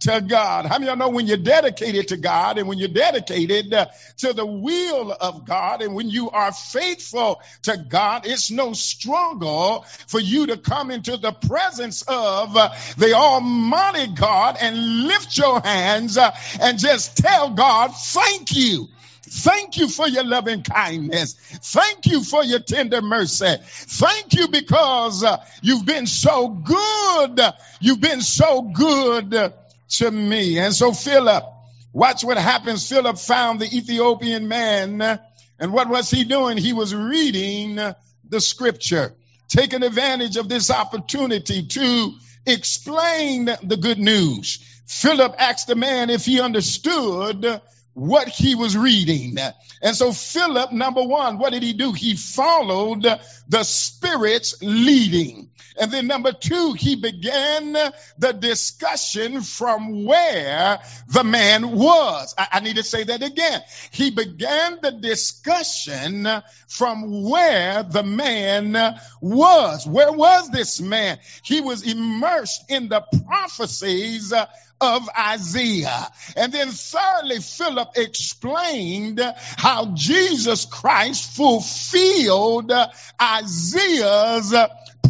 to 0.00 0.20
God. 0.20 0.66
How 0.66 0.78
many 0.78 0.90
of 0.90 0.98
y'all 0.98 1.08
know 1.08 1.14
when 1.14 1.26
you're 1.26 1.36
dedicated 1.36 2.08
to 2.08 2.16
God 2.16 2.58
and 2.58 2.68
when 2.68 2.78
you're 2.78 2.88
dedicated 2.88 3.72
uh, 3.72 3.86
to 4.18 4.32
the 4.32 4.46
will 4.46 5.12
of 5.12 5.44
God 5.44 5.82
and 5.82 5.94
when 5.94 6.08
you 6.08 6.30
are 6.30 6.52
faithful 6.52 7.42
to 7.62 7.76
God, 7.76 8.26
it's 8.26 8.50
no 8.50 8.72
struggle 8.72 9.84
for 10.06 10.20
you 10.20 10.46
to 10.48 10.56
come 10.56 10.90
into 10.90 11.16
the 11.16 11.32
presence 11.32 12.02
of 12.02 12.56
uh, 12.56 12.70
the 12.96 13.14
Almighty 13.14 14.12
God 14.14 14.56
and 14.60 15.06
lift 15.06 15.36
your 15.36 15.60
hands 15.60 16.16
uh, 16.16 16.34
and 16.60 16.78
just 16.78 17.16
tell 17.16 17.50
God, 17.50 17.88
thank 17.88 18.54
you. 18.54 18.88
Thank 19.30 19.76
you 19.76 19.88
for 19.88 20.08
your 20.08 20.24
loving 20.24 20.62
kindness. 20.62 21.34
Thank 21.34 22.06
you 22.06 22.24
for 22.24 22.42
your 22.42 22.60
tender 22.60 23.02
mercy. 23.02 23.56
Thank 23.60 24.32
you 24.34 24.48
because 24.48 25.22
uh, 25.22 25.44
you've 25.60 25.84
been 25.84 26.06
so 26.06 26.48
good. 26.48 27.40
You've 27.80 28.00
been 28.00 28.22
so 28.22 28.62
good 28.62 29.52
to 29.88 30.10
me. 30.10 30.58
And 30.58 30.74
so 30.74 30.92
Philip, 30.92 31.44
watch 31.92 32.24
what 32.24 32.38
happens. 32.38 32.88
Philip 32.88 33.18
found 33.18 33.60
the 33.60 33.76
Ethiopian 33.76 34.48
man. 34.48 35.00
And 35.58 35.72
what 35.72 35.88
was 35.88 36.10
he 36.10 36.24
doing? 36.24 36.56
He 36.56 36.72
was 36.72 36.94
reading 36.94 37.76
the 38.28 38.40
scripture, 38.40 39.14
taking 39.48 39.82
advantage 39.82 40.36
of 40.36 40.48
this 40.48 40.70
opportunity 40.70 41.66
to 41.66 42.14
explain 42.46 43.46
the 43.62 43.76
good 43.76 43.98
news. 43.98 44.58
Philip 44.86 45.34
asked 45.38 45.66
the 45.66 45.74
man 45.74 46.10
if 46.10 46.24
he 46.24 46.40
understood 46.40 47.60
what 47.98 48.28
he 48.28 48.54
was 48.54 48.76
reading. 48.76 49.36
And 49.82 49.96
so 49.96 50.12
Philip, 50.12 50.72
number 50.72 51.02
one, 51.02 51.38
what 51.38 51.52
did 51.52 51.62
he 51.64 51.72
do? 51.72 51.92
He 51.92 52.14
followed 52.14 53.06
the 53.48 53.64
Spirit's 53.64 54.62
leading. 54.62 55.50
And 55.80 55.92
then 55.92 56.06
number 56.06 56.32
two, 56.32 56.72
he 56.72 56.96
began 56.96 57.72
the 58.18 58.32
discussion 58.32 59.42
from 59.42 60.04
where 60.04 60.78
the 61.08 61.24
man 61.24 61.70
was. 61.72 62.34
I, 62.36 62.48
I, 62.52 62.60
need 62.60 62.76
to 62.76 62.82
say 62.82 63.04
that 63.04 63.22
again. 63.22 63.62
He 63.92 64.10
began 64.10 64.78
the 64.82 64.90
discussion 64.90 66.26
from 66.66 67.22
where 67.22 67.84
the 67.84 68.02
man 68.02 68.76
was. 69.20 69.86
Where 69.86 70.12
was 70.12 70.50
this 70.50 70.80
man? 70.80 71.18
He 71.42 71.60
was 71.60 71.86
immersed 71.86 72.64
in 72.68 72.88
the 72.88 73.04
prophecies 73.26 74.32
of 74.80 75.08
Isaiah. 75.18 76.08
And 76.36 76.52
then 76.52 76.70
thirdly, 76.70 77.40
Philip 77.40 77.90
explained 77.96 79.20
how 79.56 79.94
Jesus 79.94 80.64
Christ 80.66 81.36
fulfilled 81.36 82.72
Isaiah's 83.20 84.54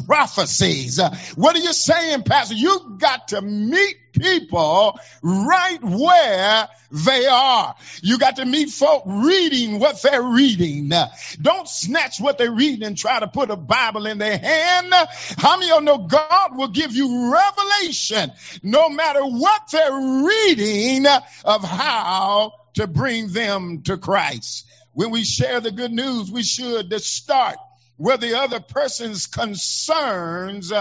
prophecies. 0.09 0.99
Uh, 0.99 1.15
what 1.37 1.55
are 1.55 1.61
you 1.61 1.73
saying, 1.75 2.23
Pastor? 2.23 2.55
You 2.55 2.97
got 2.99 3.29
to 3.29 3.43
meet 3.43 3.97
people 4.15 4.99
right 5.23 5.79
where 5.85 6.69
they 6.91 7.27
are. 7.27 7.75
You 8.03 8.19
got 8.19 8.37
to 8.37 8.47
meet 8.47 8.71
folk 8.71 9.03
reading 9.07 9.79
what 9.79 10.01
they're 10.01 10.23
reading. 10.23 10.91
Uh, 10.91 11.09
don't 11.41 11.69
snatch 11.69 12.21
what 12.21 12.39
they're 12.39 12.51
reading 12.51 12.85
and 12.85 12.97
try 12.97 13.21
to 13.21 13.29
put 13.29 13.51
a 13.51 13.57
Bible 13.57 14.07
in 14.07 14.17
their 14.17 14.39
hand. 14.39 14.95
How 15.37 15.59
many 15.59 15.71
of 15.71 15.81
you 15.81 15.85
know 15.85 15.99
God 15.99 16.57
will 16.57 16.69
give 16.69 16.97
you 16.97 17.31
revelation 17.31 18.33
no 18.63 18.89
matter 18.89 19.21
what 19.23 19.63
they're 19.71 20.25
reading 20.27 21.07
uh, 21.07 21.21
of 21.45 21.63
how 21.63 22.55
to 22.75 22.87
bring 22.87 23.29
them 23.29 23.83
to 23.83 23.99
Christ. 23.99 24.65
When 24.93 25.11
we 25.11 25.25
share 25.25 25.61
the 25.61 25.71
good 25.71 25.93
news, 25.93 26.31
we 26.31 26.43
should 26.43 26.93
start 27.01 27.57
where 27.99 28.17
the 28.17 28.39
other 28.39 28.61
person's 28.61 29.27
concerns 29.27 30.73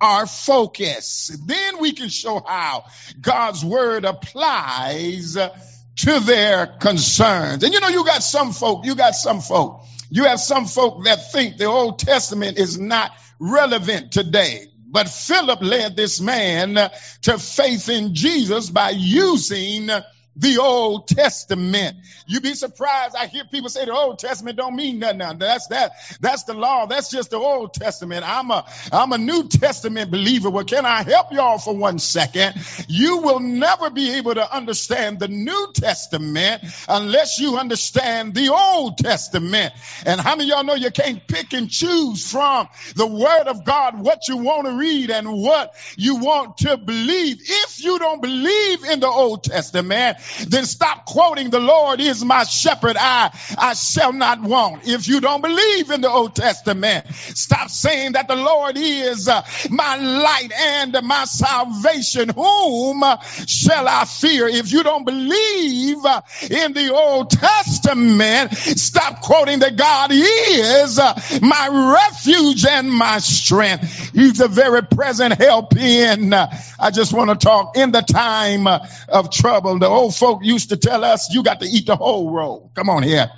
are 0.00 0.26
focused. 0.26 1.46
Then 1.46 1.80
we 1.80 1.92
can 1.92 2.08
show 2.10 2.42
how 2.46 2.84
God's 3.20 3.64
word 3.64 4.04
applies 4.04 5.34
to 5.34 6.20
their 6.20 6.66
concerns. 6.66 7.62
And 7.62 7.72
you 7.72 7.80
know, 7.80 7.88
you 7.88 8.04
got 8.04 8.22
some 8.22 8.52
folk, 8.52 8.84
you 8.84 8.94
got 8.94 9.14
some 9.14 9.40
folk, 9.40 9.84
you 10.10 10.24
have 10.24 10.40
some 10.40 10.66
folk 10.66 11.04
that 11.04 11.32
think 11.32 11.56
the 11.56 11.66
Old 11.66 12.00
Testament 12.00 12.58
is 12.58 12.78
not 12.78 13.12
relevant 13.38 14.12
today. 14.12 14.66
But 14.90 15.08
Philip 15.08 15.62
led 15.62 15.96
this 15.96 16.20
man 16.20 16.74
to 17.22 17.38
faith 17.38 17.88
in 17.88 18.14
Jesus 18.14 18.70
by 18.70 18.90
using 18.90 19.90
the 20.36 20.58
Old 20.58 21.08
Testament. 21.08 21.96
You'd 22.26 22.42
be 22.42 22.54
surprised. 22.54 23.14
I 23.16 23.26
hear 23.26 23.44
people 23.44 23.68
say 23.68 23.84
the 23.84 23.92
Old 23.92 24.18
Testament 24.18 24.56
don't 24.56 24.74
mean 24.74 24.98
nothing 24.98 25.18
now. 25.18 25.32
That's 25.34 25.68
that. 25.68 25.92
That's 26.20 26.44
the 26.44 26.54
law. 26.54 26.86
That's 26.86 27.10
just 27.10 27.30
the 27.30 27.38
Old 27.38 27.74
Testament. 27.74 28.24
I'm 28.26 28.50
a, 28.50 28.66
I'm 28.92 29.12
a 29.12 29.18
New 29.18 29.48
Testament 29.48 30.10
believer. 30.10 30.50
Well, 30.50 30.64
can 30.64 30.86
I 30.86 31.02
help 31.02 31.32
y'all 31.32 31.58
for 31.58 31.76
one 31.76 31.98
second? 31.98 32.54
You 32.88 33.18
will 33.18 33.40
never 33.40 33.90
be 33.90 34.14
able 34.14 34.34
to 34.34 34.54
understand 34.54 35.20
the 35.20 35.28
New 35.28 35.72
Testament 35.74 36.62
unless 36.88 37.38
you 37.38 37.56
understand 37.56 38.34
the 38.34 38.52
Old 38.52 38.98
Testament. 38.98 39.72
And 40.04 40.20
how 40.20 40.36
many 40.36 40.50
of 40.50 40.56
y'all 40.56 40.64
know 40.64 40.74
you 40.74 40.90
can't 40.90 41.26
pick 41.26 41.52
and 41.52 41.70
choose 41.70 42.30
from 42.30 42.68
the 42.96 43.06
Word 43.06 43.46
of 43.46 43.64
God 43.64 44.00
what 44.00 44.28
you 44.28 44.38
want 44.38 44.66
to 44.66 44.72
read 44.72 45.10
and 45.10 45.32
what 45.32 45.74
you 45.96 46.16
want 46.16 46.58
to 46.58 46.76
believe? 46.76 47.38
If 47.40 47.84
you 47.84 47.98
don't 47.98 48.20
believe 48.20 48.84
in 48.84 49.00
the 49.00 49.08
Old 49.08 49.44
Testament, 49.44 50.18
then 50.46 50.64
stop 50.64 51.06
quoting 51.06 51.50
the 51.50 51.60
Lord 51.60 52.00
is 52.00 52.24
my 52.24 52.44
shepherd. 52.44 52.96
I, 52.98 53.30
I 53.58 53.74
shall 53.74 54.12
not 54.12 54.40
want. 54.40 54.86
If 54.86 55.08
you 55.08 55.20
don't 55.20 55.40
believe 55.40 55.90
in 55.90 56.00
the 56.00 56.10
Old 56.10 56.34
Testament, 56.34 57.06
stop 57.14 57.70
saying 57.70 58.12
that 58.12 58.28
the 58.28 58.36
Lord 58.36 58.76
is 58.76 59.28
uh, 59.28 59.42
my 59.70 59.96
light 59.96 60.50
and 60.52 60.96
my 61.02 61.24
salvation. 61.24 62.30
Whom 62.30 63.02
shall 63.46 63.88
I 63.88 64.04
fear? 64.04 64.48
If 64.48 64.72
you 64.72 64.82
don't 64.82 65.04
believe 65.04 66.04
uh, 66.04 66.22
in 66.50 66.72
the 66.72 66.92
Old 66.94 67.30
Testament, 67.30 68.52
stop 68.54 69.20
quoting 69.20 69.60
that 69.60 69.76
God 69.76 70.10
is 70.12 70.98
uh, 70.98 71.14
my 71.42 71.96
refuge 72.08 72.64
and 72.66 72.90
my 72.90 73.18
strength. 73.18 74.12
He's 74.14 74.40
a 74.40 74.48
very 74.48 74.82
present 74.82 75.34
help 75.40 75.76
in, 75.76 76.32
uh, 76.32 76.56
I 76.78 76.90
just 76.90 77.12
want 77.12 77.30
to 77.30 77.36
talk 77.36 77.76
in 77.76 77.92
the 77.92 78.02
time 78.02 78.66
of 78.66 79.30
trouble. 79.30 79.78
The 79.78 79.86
old 79.86 80.13
folk 80.18 80.44
used 80.44 80.70
to 80.70 80.76
tell 80.76 81.04
us, 81.04 81.32
you 81.32 81.42
got 81.42 81.60
to 81.60 81.66
eat 81.66 81.86
the 81.86 81.96
whole 81.96 82.30
roll. 82.30 82.70
Come 82.74 82.90
on 82.90 83.02
here. 83.02 83.30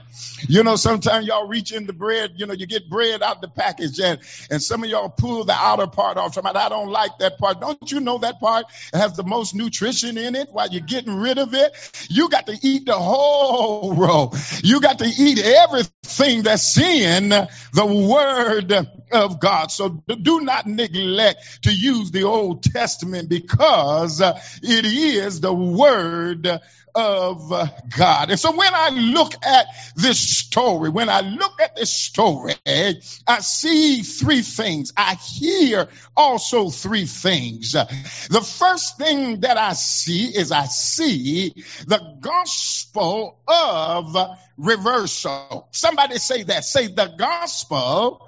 You 0.49 0.63
know, 0.63 0.77
sometimes 0.77 1.27
y'all 1.27 1.49
reach 1.49 1.73
in 1.73 1.87
the 1.87 1.93
bread, 1.93 2.33
you 2.37 2.47
know, 2.47 2.55
you 2.55 2.67
get 2.67 2.89
bread 2.89 3.23
out 3.23 3.41
the 3.41 3.49
package 3.49 4.01
and, 4.01 4.21
and 4.51 4.63
some 4.63 4.85
of 4.85 4.91
y'all 4.91 5.09
pull 5.09 5.45
the 5.45 5.53
outer 5.53 5.87
part 5.87 6.17
off. 6.17 6.35
Somebody, 6.35 6.59
I 6.59 6.69
don't 6.69 6.89
like 6.89 7.19
that 7.19 7.39
part. 7.39 7.61
Don't 7.61 7.91
you 7.91 8.01
know 8.01 8.19
that 8.19 8.41
part 8.41 8.67
has 8.93 9.17
the 9.17 9.25
most 9.25 9.55
nutrition 9.55 10.19
in 10.19 10.35
it 10.35 10.49
while 10.51 10.69
you're 10.69 10.83
getting 10.83 11.17
rid 11.17 11.39
of 11.39 11.55
it? 11.55 12.07
You 12.11 12.29
got 12.29 12.47
to 12.47 12.59
eat 12.63 12.87
the 12.87 12.99
whole 12.99 13.95
roll. 13.95 14.35
You 14.63 14.81
got 14.81 14.99
to 15.01 15.07
eat 15.07 15.39
everything 15.39 16.43
that's 16.43 16.79
in 16.79 17.29
the 17.29 17.87
word 17.87 18.73
of 19.13 19.41
God. 19.41 19.71
So 19.71 19.89
do 19.89 20.41
not 20.41 20.67
neglect 20.67 21.63
to 21.63 21.73
use 21.73 22.11
the 22.11 22.25
Old 22.25 22.63
Testament 22.63 23.29
because 23.29 24.21
uh, 24.21 24.41
it 24.63 24.85
is 24.85 25.41
the 25.41 25.53
word 25.53 26.61
of 26.97 27.53
God. 27.97 28.31
And 28.31 28.41
so 28.41 28.57
when 28.57 28.75
I 28.75 28.89
look 28.89 29.35
at 29.45 29.67
this 29.97 30.19
story, 30.19 30.89
when 30.89 31.11
I 31.11 31.21
look 31.21 31.61
at 31.61 31.77
this 31.77 31.93
story, 31.93 32.55
I 32.67 33.41
see 33.41 34.03
three 34.03 34.41
things. 34.41 34.93
I 34.97 35.15
hear 35.15 35.89
also 36.17 36.71
three 36.71 37.05
things. 37.05 37.73
The 37.73 38.41
first 38.41 38.97
thing 38.97 39.41
that 39.41 39.59
I 39.59 39.75
see 39.75 40.25
is 40.27 40.53
I 40.53 40.65
see 40.65 41.51
the 41.87 42.17
gospel 42.21 43.39
of 43.47 44.17
reversal. 44.57 45.69
Somebody 45.73 46.17
say 46.17 46.45
that. 46.45 46.65
Say 46.65 46.87
the 46.87 47.15
gospel 47.19 48.27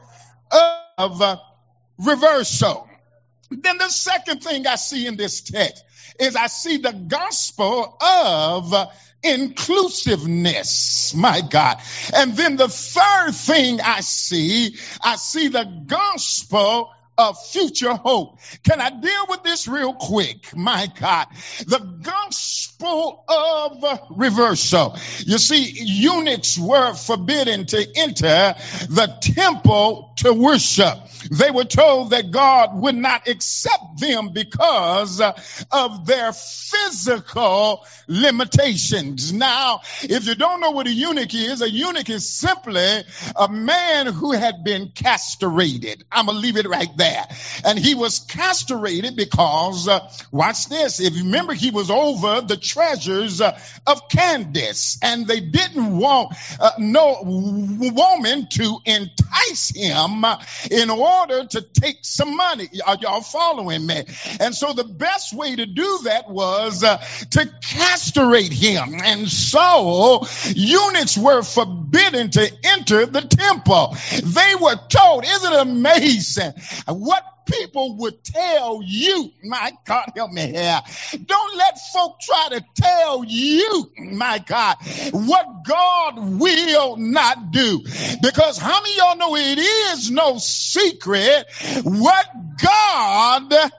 of 0.98 1.40
reversal. 1.98 2.87
Then 3.50 3.78
the 3.78 3.88
second 3.88 4.42
thing 4.42 4.66
I 4.66 4.76
see 4.76 5.06
in 5.06 5.16
this 5.16 5.40
text 5.40 5.84
is 6.20 6.36
I 6.36 6.48
see 6.48 6.78
the 6.78 6.92
gospel 6.92 7.96
of 8.00 8.74
inclusiveness. 9.22 11.14
My 11.14 11.40
God. 11.40 11.78
And 12.14 12.36
then 12.36 12.56
the 12.56 12.68
third 12.68 13.32
thing 13.32 13.80
I 13.80 14.00
see, 14.00 14.76
I 15.02 15.16
see 15.16 15.48
the 15.48 15.64
gospel 15.86 16.92
of 17.18 17.36
future 17.46 17.94
hope. 17.94 18.38
Can 18.62 18.80
I 18.80 18.90
deal 18.90 19.26
with 19.28 19.42
this 19.42 19.66
real 19.68 19.92
quick? 19.92 20.56
My 20.56 20.90
God. 20.98 21.26
The 21.66 21.80
gospel 22.02 23.24
of 23.28 24.00
reversal. 24.10 24.96
You 25.26 25.38
see, 25.38 25.72
eunuchs 25.74 26.56
were 26.56 26.94
forbidden 26.94 27.66
to 27.66 27.86
enter 27.96 28.54
the 28.88 29.18
temple 29.20 30.14
to 30.18 30.32
worship. 30.32 30.94
They 31.30 31.50
were 31.50 31.64
told 31.64 32.10
that 32.10 32.30
God 32.30 32.80
would 32.80 32.94
not 32.94 33.26
accept 33.26 33.98
them 33.98 34.30
because 34.32 35.20
of 35.20 36.06
their 36.06 36.32
physical 36.32 37.84
limitations. 38.06 39.32
Now, 39.32 39.80
if 40.02 40.26
you 40.26 40.36
don't 40.36 40.60
know 40.60 40.70
what 40.70 40.86
a 40.86 40.92
eunuch 40.92 41.34
is, 41.34 41.60
a 41.60 41.68
eunuch 41.70 42.08
is 42.08 42.28
simply 42.28 43.02
a 43.36 43.48
man 43.48 44.06
who 44.06 44.32
had 44.32 44.62
been 44.62 44.92
castrated. 44.94 46.04
I'm 46.10 46.26
going 46.26 46.36
to 46.36 46.40
leave 46.40 46.56
it 46.56 46.68
right 46.68 46.96
there. 46.96 47.07
And 47.64 47.78
he 47.78 47.94
was 47.94 48.20
castrated 48.20 49.16
because, 49.16 49.88
uh, 49.88 50.10
watch 50.30 50.68
this, 50.68 51.00
if 51.00 51.14
you 51.14 51.24
remember, 51.24 51.54
he 51.54 51.70
was 51.70 51.90
over 51.90 52.40
the 52.40 52.56
treasures 52.56 53.40
uh, 53.40 53.58
of 53.86 54.08
Candace, 54.08 54.98
and 55.02 55.26
they 55.26 55.40
didn't 55.40 55.98
want 55.98 56.34
uh, 56.60 56.72
no 56.78 57.22
woman 57.24 58.46
to 58.50 58.78
entice 58.84 59.72
him 59.74 60.24
in 60.70 60.90
order 60.90 61.46
to 61.46 61.62
take 61.62 61.98
some 62.02 62.36
money. 62.36 62.68
Are 62.86 62.96
y'all 63.00 63.20
following 63.20 63.86
me? 63.86 64.04
And 64.40 64.54
so 64.54 64.72
the 64.72 64.84
best 64.84 65.32
way 65.32 65.56
to 65.56 65.66
do 65.66 66.00
that 66.04 66.30
was 66.30 66.82
uh, 66.84 66.98
to 67.30 67.50
castrate 67.62 68.52
him. 68.52 69.00
And 69.04 69.28
so 69.28 70.26
eunuchs 70.54 71.16
were 71.16 71.42
forbidden 71.42 72.30
to 72.30 72.52
enter 72.64 73.06
the 73.06 73.22
temple. 73.22 73.96
They 74.22 74.54
were 74.60 74.76
told, 74.88 75.24
isn't 75.24 75.52
it 75.52 75.60
amazing 75.60 76.52
what 76.98 77.22
people 77.46 77.96
would 77.96 78.22
tell 78.22 78.80
you, 78.84 79.30
my 79.42 79.72
God, 79.86 80.12
help 80.14 80.30
me 80.30 80.46
here. 80.46 80.80
Don't 81.24 81.56
let 81.56 81.78
folk 81.92 82.20
try 82.20 82.48
to 82.50 82.64
tell 82.74 83.24
you, 83.24 83.90
my 83.98 84.38
God, 84.38 84.76
what 85.12 85.64
God 85.64 86.38
will 86.38 86.96
not 86.96 87.50
do. 87.50 87.80
Because 88.22 88.58
how 88.58 88.80
many 88.82 88.96
y'all 88.96 89.16
know 89.16 89.36
it 89.36 89.58
is 89.58 90.10
no 90.10 90.38
secret 90.38 91.46
what 91.84 92.26
God 92.62 93.70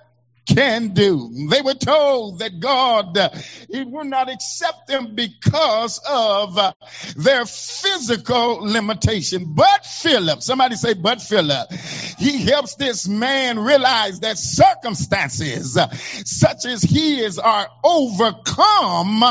can 0.53 0.89
do. 0.89 1.47
They 1.49 1.61
were 1.61 1.75
told 1.75 2.39
that 2.39 2.59
God 2.59 3.17
uh, 3.17 3.29
he 3.69 3.83
would 3.83 4.07
not 4.07 4.29
accept 4.29 4.87
them 4.87 5.15
because 5.15 5.99
of 6.07 6.57
uh, 6.57 6.73
their 7.15 7.45
physical 7.45 8.61
limitation. 8.61 9.53
But 9.53 9.85
Philip, 9.85 10.41
somebody 10.41 10.75
say, 10.75 10.93
but 10.93 11.21
Philip, 11.21 11.71
he 12.17 12.43
helps 12.45 12.75
this 12.75 13.07
man 13.07 13.59
realize 13.59 14.21
that 14.21 14.37
circumstances 14.37 15.77
uh, 15.77 15.89
such 15.89 16.65
as 16.65 16.81
his 16.81 17.39
are 17.39 17.67
overcome 17.83 19.23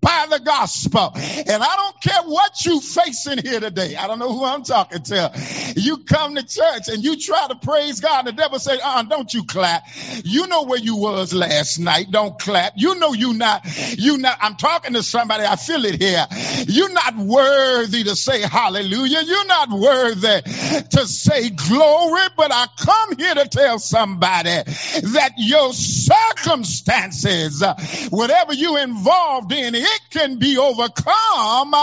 by 0.00 0.26
the 0.30 0.38
gospel. 0.40 1.12
And 1.14 1.62
I 1.62 1.76
don't 1.76 2.00
care 2.00 2.22
what 2.24 2.64
you 2.64 2.80
facing 2.80 3.38
here 3.38 3.60
today. 3.60 3.96
I 3.96 4.06
don't 4.06 4.18
know 4.18 4.32
who 4.32 4.44
I'm 4.44 4.62
talking 4.62 5.02
to. 5.02 5.32
You 5.76 5.98
come 5.98 6.34
to 6.36 6.46
church 6.46 6.88
and 6.88 7.02
you 7.02 7.16
try 7.18 7.48
to 7.48 7.56
praise 7.56 8.00
God 8.00 8.26
and 8.26 8.28
the 8.28 8.32
devil 8.40 8.58
say, 8.58 8.78
uh, 8.82 9.02
don't 9.04 9.32
you 9.32 9.44
clap. 9.44 9.84
You 10.24 10.46
know 10.46 10.64
where 10.64 10.78
you 10.78 10.96
was 10.96 11.32
last 11.34 11.78
night. 11.78 12.10
Don't 12.10 12.38
clap. 12.38 12.74
You 12.76 12.94
know 12.96 13.12
you 13.12 13.34
not, 13.34 13.64
you 13.98 14.18
not, 14.18 14.38
I'm 14.40 14.56
talking 14.56 14.94
to 14.94 15.02
somebody. 15.02 15.44
I 15.44 15.56
feel 15.56 15.84
it 15.84 16.00
here. 16.00 16.26
You're 16.66 16.92
not 16.92 17.16
worthy 17.16 18.04
to 18.04 18.14
say 18.16 18.40
hallelujah. 18.42 19.22
You're 19.22 19.46
not 19.46 19.70
worthy 19.70 20.42
to 20.90 21.06
say 21.06 21.50
glory, 21.50 22.28
but 22.36 22.52
I 22.52 22.66
come 22.78 23.16
here 23.16 23.34
to 23.34 23.48
tell 23.48 23.78
somebody 23.78 24.50
that 24.50 25.32
your 25.38 25.72
circumstances, 25.72 27.62
whatever 28.10 28.52
you 28.54 28.76
involved 28.76 29.52
in, 29.52 29.74
it 29.94 30.02
can 30.10 30.38
be 30.38 30.58
overcome 30.58 31.74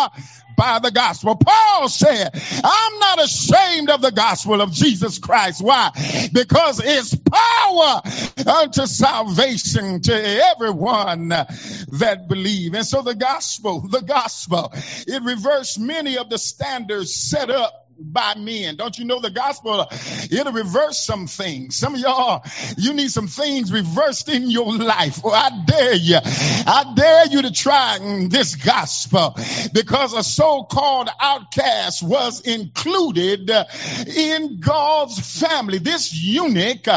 by 0.57 0.79
the 0.79 0.91
gospel. 0.91 1.35
Paul 1.35 1.89
said, 1.89 2.29
I'm 2.63 2.99
not 2.99 3.23
ashamed 3.23 3.89
of 3.89 4.01
the 4.01 4.11
gospel 4.11 4.61
of 4.61 4.71
Jesus 4.71 5.19
Christ. 5.19 5.61
Why? 5.61 5.91
Because 6.31 6.81
it's 6.83 7.15
power 7.15 8.01
unto 8.47 8.85
salvation 8.85 10.01
to 10.01 10.13
everyone 10.13 11.29
that 11.29 12.25
believe. 12.27 12.73
And 12.73 12.85
so 12.85 13.01
the 13.01 13.15
gospel, 13.15 13.81
the 13.81 14.01
gospel, 14.01 14.71
it 15.07 15.23
reversed 15.23 15.79
many 15.79 16.17
of 16.17 16.29
the 16.29 16.37
standards 16.37 17.13
set 17.13 17.49
up 17.49 17.84
by 17.97 18.35
men. 18.35 18.75
Don't 18.75 18.97
you 18.97 19.05
know 19.05 19.19
the 19.19 19.29
gospel? 19.29 19.87
It'll 20.31 20.53
reverse 20.53 21.05
some 21.05 21.27
things. 21.27 21.77
Some 21.77 21.95
of 21.95 21.99
y'all, 22.01 22.43
you 22.77 22.93
need 22.93 23.11
some 23.11 23.27
things 23.27 23.71
reversed 23.71 24.29
in 24.29 24.49
your 24.49 24.75
life. 24.75 25.21
Well, 25.23 25.33
I 25.33 25.63
dare 25.65 25.93
you. 25.93 26.17
I 26.23 26.93
dare 26.95 27.27
you 27.27 27.41
to 27.43 27.51
try 27.51 27.97
this 28.29 28.55
gospel 28.55 29.35
because 29.73 30.13
a 30.13 30.23
so-called 30.23 31.09
outcast 31.19 32.03
was 32.03 32.41
included 32.41 33.49
in 34.07 34.59
God's 34.59 35.39
family. 35.39 35.77
This 35.77 36.13
eunuch, 36.13 36.87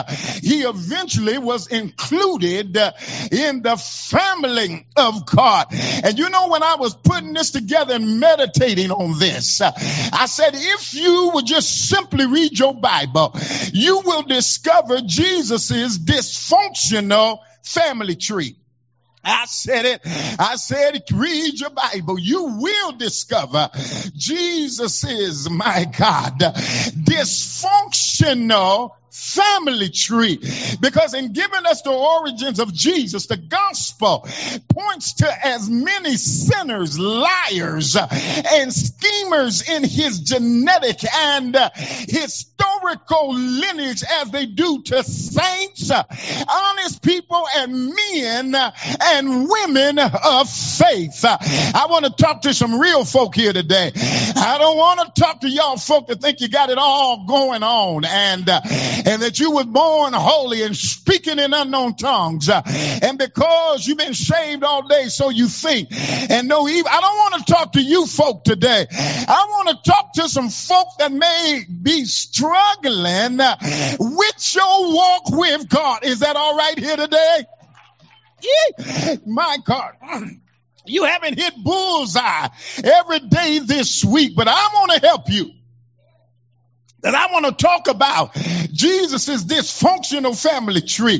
he 0.42 0.62
eventually 0.62 1.38
was 1.38 1.68
included 1.68 2.76
in 3.30 3.62
the 3.62 3.76
family 3.76 4.86
of 4.96 5.26
God. 5.26 5.66
And 5.70 6.18
you 6.18 6.28
know, 6.30 6.48
when 6.48 6.62
I 6.62 6.76
was 6.76 6.94
putting 6.94 7.32
this 7.32 7.50
together 7.50 7.94
and 7.94 8.20
meditating 8.20 8.90
on 8.90 9.18
this, 9.18 9.60
I 9.60 10.26
said, 10.26 10.54
if 10.54 10.87
if 10.88 10.94
you 10.94 11.30
would 11.34 11.46
just 11.46 11.88
simply 11.88 12.26
read 12.26 12.58
your 12.58 12.74
Bible, 12.74 13.34
you 13.72 14.00
will 14.00 14.22
discover 14.22 15.00
Jesus's 15.04 15.98
dysfunctional 15.98 17.40
family 17.62 18.16
tree. 18.16 18.56
I 19.24 19.44
said 19.46 19.84
it. 19.84 20.00
I 20.38 20.56
said, 20.56 21.02
read 21.12 21.60
your 21.60 21.70
Bible. 21.70 22.18
You 22.18 22.58
will 22.58 22.92
discover 22.92 23.68
Jesus 24.16 25.04
is 25.04 25.50
my 25.50 25.84
God. 25.98 26.38
Dysfunctional 27.04 28.92
family 29.10 29.90
tree. 29.90 30.38
Because 30.80 31.14
in 31.14 31.32
giving 31.32 31.66
us 31.66 31.82
the 31.82 31.90
origins 31.90 32.60
of 32.60 32.72
Jesus, 32.72 33.26
the 33.26 33.36
gospel 33.36 34.26
points 34.68 35.14
to 35.14 35.46
as 35.46 35.68
many 35.68 36.16
sinners, 36.16 36.98
liars, 36.98 37.96
and 37.96 38.72
schemers 38.72 39.68
in 39.68 39.84
his 39.84 40.20
genetic 40.20 40.98
and 41.12 41.56
uh, 41.56 41.70
historical 41.74 43.34
lineage 43.34 44.02
as 44.20 44.30
they 44.30 44.46
do 44.46 44.82
to 44.82 45.02
saints, 45.02 45.90
honest 45.90 47.02
people, 47.02 47.46
and 47.56 47.94
men 47.94 48.54
and 48.54 49.48
women 49.48 49.98
of 49.98 50.48
faith. 50.48 51.24
I 51.24 51.86
want 51.88 52.04
to 52.04 52.10
talk 52.10 52.42
to 52.42 52.54
some 52.54 52.78
real 52.78 53.04
folk 53.04 53.34
here 53.34 53.52
today. 53.52 53.92
I 53.94 54.56
don't 54.58 54.76
want 54.76 55.14
to 55.14 55.20
talk 55.20 55.40
to 55.40 55.48
y'all 55.48 55.76
folk 55.76 56.08
that 56.08 56.20
think 56.20 56.40
you 56.40 56.48
got 56.48 56.70
it 56.70 56.78
all 56.78 57.26
going 57.26 57.62
on 57.62 58.04
and 58.04 58.48
uh, 58.48 58.60
and 59.08 59.22
that 59.22 59.40
you 59.40 59.50
was 59.52 59.64
born 59.64 60.12
holy 60.12 60.62
and 60.62 60.76
speaking 60.76 61.38
in 61.38 61.54
unknown 61.54 61.96
tongues. 61.96 62.48
Uh, 62.48 62.62
and 63.02 63.18
because 63.18 63.86
you've 63.86 63.98
been 63.98 64.14
saved 64.14 64.62
all 64.62 64.86
day, 64.86 65.08
so 65.08 65.30
you 65.30 65.48
think 65.48 65.88
and 66.30 66.48
no 66.48 66.68
evil. 66.68 66.90
I 66.92 67.00
don't 67.00 67.16
want 67.16 67.46
to 67.46 67.52
talk 67.52 67.72
to 67.72 67.82
you 67.82 68.06
folk 68.06 68.44
today. 68.44 68.86
I 68.90 69.46
want 69.48 69.68
to 69.68 69.90
talk 69.90 70.12
to 70.14 70.28
some 70.28 70.50
folk 70.50 70.88
that 70.98 71.12
may 71.12 71.64
be 71.82 72.04
struggling 72.04 73.40
uh, 73.40 73.56
with 73.98 74.54
your 74.54 74.94
walk 74.94 75.30
with 75.30 75.68
God. 75.68 76.04
Is 76.04 76.20
that 76.20 76.36
all 76.36 76.56
right 76.56 76.78
here 76.78 76.96
today? 76.96 77.44
Yeah. 78.42 79.16
My 79.26 79.58
God. 79.64 79.94
You 80.84 81.04
haven't 81.04 81.38
hit 81.38 81.54
bullseye 81.62 82.48
every 82.82 83.20
day 83.20 83.58
this 83.58 84.04
week, 84.04 84.34
but 84.34 84.48
I 84.48 84.68
want 84.74 84.92
to 84.92 85.06
help 85.06 85.28
you 85.28 85.50
that 87.00 87.14
I 87.14 87.32
want 87.32 87.46
to 87.46 87.52
talk 87.52 87.88
about 87.88 88.34
Jesus' 88.72 89.44
dysfunctional 89.44 90.40
family 90.40 90.80
tree 90.80 91.18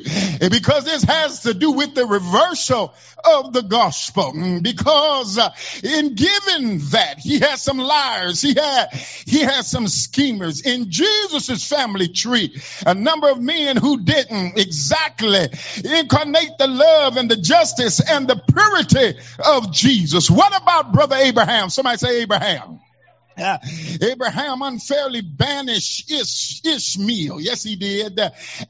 because 0.51 0.85
this 0.85 1.05
has 1.05 1.43
to 1.43 1.55
do 1.55 1.73
with 1.73 1.95
the 1.95 2.07
reversal 2.07 2.95
of 3.25 3.53
the 3.53 3.63
gospel. 3.63 4.33
Mm, 4.33 4.63
because 4.63 5.39
uh, 5.39 5.51
in 5.83 6.15
giving 6.15 6.79
that, 6.91 7.19
he 7.19 7.41
has 7.41 7.63
some 7.63 7.79
liars, 7.79 8.41
he 8.41 8.55
had 8.55 8.93
he 8.93 9.41
has 9.41 9.69
some 9.69 9.89
schemers. 9.89 10.63
In 10.63 10.91
Jesus' 10.91 11.67
family 11.67 12.09
tree, 12.09 12.61
a 12.87 12.95
number 12.95 13.29
of 13.29 13.41
men 13.41 13.77
who 13.77 14.01
didn't 14.01 14.59
exactly 14.59 15.49
incarnate 15.85 16.59
the 16.59 16.67
love 16.67 17.17
and 17.17 17.31
the 17.31 17.37
justice 17.37 18.01
and 18.01 18.29
the 18.29 18.37
purity 18.37 19.19
of 19.45 19.73
Jesus. 19.73 20.31
What 20.31 20.61
about 20.61 20.93
brother 20.93 21.17
Abraham? 21.17 21.71
Somebody 21.71 21.99
say 21.99 22.23
Abraham. 22.23 22.81
Abraham 24.03 24.63
unfairly 24.63 25.21
banished 25.21 26.11
Ish, 26.11 26.61
Ishmael. 26.65 27.41
Yes, 27.41 27.63
he 27.63 27.77
did. 27.77 28.21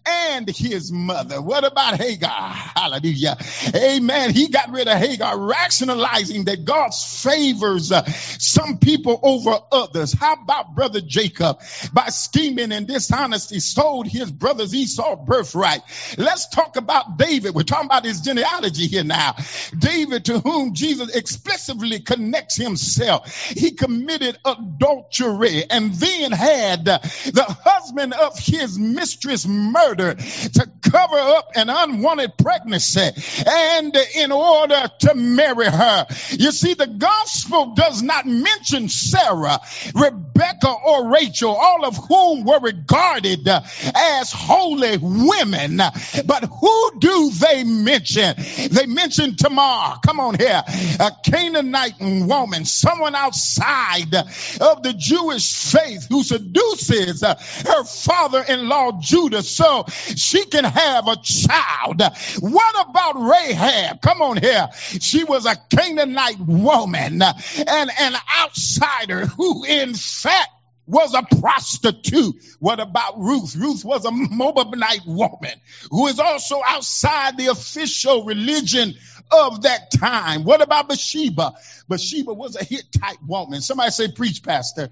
And 0.07 0.49
his 0.49 0.93
mother. 0.93 1.41
What 1.41 1.65
about 1.65 1.97
Hagar? 1.97 2.31
Hallelujah. 2.31 3.39
Amen. 3.75 4.33
He 4.33 4.49
got 4.49 4.71
rid 4.71 4.89
of 4.89 4.99
Hagar, 4.99 5.39
rationalizing 5.39 6.45
that 6.45 6.65
God 6.65 6.95
favors 6.95 7.93
uh, 7.93 8.05
some 8.05 8.79
people 8.79 9.19
over 9.23 9.59
others. 9.73 10.13
How 10.13 10.35
about 10.35 10.75
brother 10.75 11.01
Jacob? 11.01 11.61
By 11.93 12.09
scheming 12.09 12.73
and 12.73 12.87
dishonesty, 12.87 13.61
sold 13.61 14.07
his 14.07 14.31
brother's 14.31 14.75
Esau 14.75 15.17
birthright. 15.25 15.81
Let's 16.19 16.49
talk 16.49 16.77
about 16.77 17.17
David. 17.17 17.55
We're 17.55 17.63
talking 17.63 17.87
about 17.87 18.05
his 18.05 18.21
genealogy 18.21 18.87
here 18.87 19.05
now. 19.05 19.37
David, 19.77 20.27
to 20.27 20.41
whom 20.41 20.75
Jesus 20.75 21.15
explicitly 21.15 22.01
connects 22.01 22.57
himself. 22.57 23.33
He 23.35 23.73
committed 23.73 24.37
a 24.45 24.58
adultery 24.59 25.65
and 25.71 25.93
then 25.95 26.33
had 26.33 26.85
the 26.85 27.57
husband 27.65 28.15
of 28.15 28.39
his 28.39 28.79
mistress 28.79 29.47
murdered 29.47 30.19
to 30.19 30.69
cover 30.83 31.19
up 31.19 31.51
an 31.55 31.69
unwanted 31.69 32.37
pregnancy 32.39 33.11
and 33.47 33.97
in 34.17 34.33
order 34.33 34.91
to 35.01 35.15
marry 35.15 35.67
her. 35.67 36.07
You 36.31 36.53
see, 36.53 36.75
the 36.75 36.87
gospel 36.87 37.75
does 37.75 38.03
not 38.03 38.27
mention 38.27 38.89
Sarah, 38.89 39.61
Rebecca, 39.95 40.73
or 40.87 41.11
Rachel, 41.11 41.51
all 41.51 41.85
of 41.85 41.97
whom 41.97 42.45
were 42.45 42.61
regarded 42.61 43.49
as 43.49 44.33
holy 44.33 44.99
women. 44.99 45.77
But 45.77 46.45
who 46.45 46.99
do 46.99 47.31
they 47.31 47.65
mention? 47.65 48.35
They 48.71 48.87
mention 48.87 49.37
Tamar. 49.37 49.99
Come 50.05 50.21
on 50.21 50.35
here. 50.35 50.63
A 51.01 51.13
Canaanite 51.25 52.01
woman, 52.01 52.65
someone 52.65 53.15
outside 53.15 54.15
of 54.61 54.83
the 54.83 54.93
Jewish 54.93 55.73
faith 55.73 56.07
who 56.09 56.23
seduces 56.23 57.23
uh, 57.23 57.35
her 57.35 57.85
father-in-law 57.85 59.01
Judah 59.01 59.43
so 59.43 59.85
she 59.89 60.45
can 60.47 60.65
have 60.65 61.09
a 61.09 61.17
child. 61.23 62.03
What 62.41 62.89
about 62.89 63.21
Rahab? 63.21 64.01
Come 64.01 64.23
on 64.23 64.37
here. 64.37 64.69
She 64.75 65.25
was 65.25 65.47
a 65.47 65.57
Canaanite 65.57 66.41
woman 66.41 67.23
and 67.23 67.91
an 68.01 68.15
outsider 68.41 69.27
who 69.27 69.65
in 69.65 69.95
fact 69.95 70.51
was 70.89 71.15
a 71.15 71.23
prostitute. 71.41 72.35
What 72.59 72.81
about 72.81 73.19
Ruth? 73.19 73.55
Ruth 73.55 73.85
was 73.85 74.05
a 74.07 74.11
Moabite 74.11 75.07
woman 75.07 75.53
who 75.91 76.07
is 76.07 76.19
also 76.19 76.63
outside 76.67 77.37
the 77.37 77.49
official 77.49 78.25
religion 78.25 78.95
of 79.31 79.63
that 79.63 79.91
time. 79.91 80.45
What 80.45 80.63
about 80.63 80.89
Bathsheba? 80.89 81.55
Bathsheba 81.89 82.33
was 82.33 82.57
a 82.57 82.65
Hittite 82.65 83.23
woman. 83.27 83.61
Somebody 83.61 83.91
say, 83.91 84.11
preach, 84.11 84.43
pastor. 84.43 84.91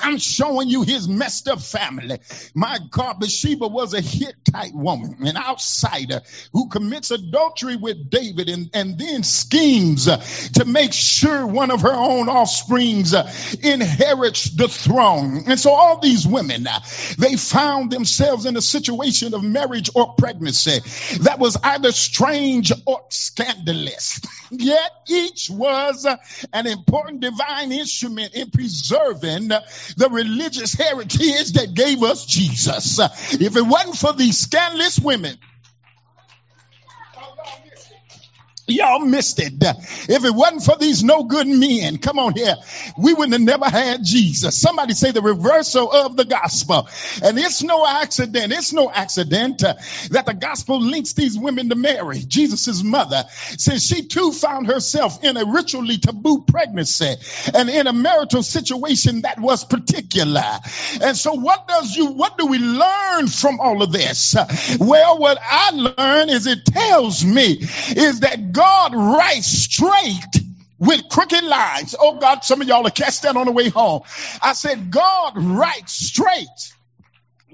I'm 0.00 0.18
showing 0.18 0.68
you 0.68 0.82
his 0.82 1.08
messed 1.08 1.48
up 1.48 1.60
family. 1.60 2.18
My 2.54 2.78
God, 2.90 3.20
Bathsheba 3.20 3.68
was 3.68 3.94
a 3.94 4.00
Hittite 4.00 4.74
woman, 4.74 5.16
an 5.26 5.36
outsider 5.36 6.22
who 6.52 6.68
commits 6.68 7.10
adultery 7.10 7.76
with 7.76 8.10
David 8.10 8.48
and, 8.48 8.70
and 8.74 8.98
then 8.98 9.22
schemes 9.22 10.08
uh, 10.08 10.18
to 10.54 10.64
make 10.64 10.92
sure 10.92 11.46
one 11.46 11.70
of 11.70 11.82
her 11.82 11.92
own 11.92 12.28
offsprings 12.28 13.14
uh, 13.14 13.30
inherits 13.62 14.50
the 14.50 14.68
throne. 14.68 15.44
And 15.46 15.58
so 15.58 15.70
all 15.70 16.00
these 16.00 16.26
women, 16.26 16.66
uh, 16.66 16.80
they 17.18 17.36
found 17.36 17.90
themselves 17.90 18.46
in 18.46 18.56
a 18.56 18.62
situation 18.62 19.34
of 19.34 19.42
marriage 19.42 19.90
or 19.94 20.14
pregnancy 20.14 20.80
that 21.20 21.38
was 21.38 21.56
either 21.62 21.92
strange 21.92 22.72
or 22.86 23.02
scandalous. 23.08 24.20
Yet 24.50 24.90
each 25.08 25.50
was 25.50 26.06
an 26.52 26.66
important 26.66 27.20
divine 27.20 27.72
instrument 27.72 28.34
in 28.34 28.50
preserving 28.50 29.50
the 29.96 30.08
religious 30.10 30.74
heritage 30.74 31.52
that 31.52 31.74
gave 31.74 32.02
us 32.02 32.26
Jesus. 32.26 32.98
If 32.98 33.56
it 33.56 33.62
wasn't 33.62 33.96
for 33.96 34.12
these 34.12 34.38
scandalous 34.38 34.98
women, 34.98 35.36
Y'all 38.68 38.98
missed 38.98 39.38
it. 39.38 39.54
If 40.08 40.24
it 40.24 40.34
wasn't 40.34 40.64
for 40.64 40.76
these 40.76 41.04
no 41.04 41.22
good 41.22 41.46
men, 41.46 41.98
come 41.98 42.18
on 42.18 42.34
here, 42.34 42.56
we 42.98 43.14
wouldn't 43.14 43.32
have 43.32 43.40
never 43.40 43.70
had 43.70 44.02
Jesus. 44.02 44.60
Somebody 44.60 44.92
say 44.94 45.12
the 45.12 45.22
reversal 45.22 45.90
of 45.90 46.16
the 46.16 46.24
gospel. 46.24 46.88
And 47.22 47.38
it's 47.38 47.62
no 47.62 47.86
accident, 47.86 48.52
it's 48.52 48.72
no 48.72 48.90
accident 48.90 49.62
uh, 49.62 49.74
that 50.10 50.26
the 50.26 50.34
gospel 50.34 50.80
links 50.80 51.12
these 51.12 51.38
women 51.38 51.68
to 51.68 51.76
Mary, 51.76 52.18
Jesus' 52.18 52.82
mother, 52.82 53.24
since 53.30 53.86
she 53.86 54.06
too 54.08 54.32
found 54.32 54.66
herself 54.66 55.22
in 55.22 55.36
a 55.36 55.44
ritually 55.44 55.98
taboo 55.98 56.44
pregnancy 56.48 57.14
and 57.54 57.70
in 57.70 57.86
a 57.86 57.92
marital 57.92 58.42
situation 58.42 59.22
that 59.22 59.38
was 59.38 59.64
particular. 59.64 60.42
And 61.00 61.16
so 61.16 61.34
what 61.34 61.68
does 61.68 61.94
you, 61.94 62.06
what 62.06 62.36
do 62.36 62.46
we 62.46 62.58
learn 62.58 63.28
from 63.28 63.60
all 63.60 63.82
of 63.82 63.92
this? 63.92 64.34
Well, 64.80 65.18
what 65.18 65.38
I 65.40 65.70
learn 65.70 66.30
is 66.30 66.48
it 66.48 66.64
tells 66.64 67.24
me 67.24 67.58
is 67.60 68.20
that 68.20 68.55
God 68.56 68.94
writes 68.94 69.46
straight 69.46 70.42
with 70.78 71.08
crooked 71.10 71.44
lines. 71.44 71.94
Oh 71.98 72.16
God, 72.18 72.42
some 72.42 72.62
of 72.62 72.68
y'all 72.68 72.82
will 72.82 72.90
catch 72.90 73.20
that 73.20 73.36
on 73.36 73.46
the 73.46 73.52
way 73.52 73.68
home. 73.68 74.02
I 74.42 74.54
said, 74.54 74.90
God 74.90 75.34
writes 75.36 75.92
straight 75.92 76.74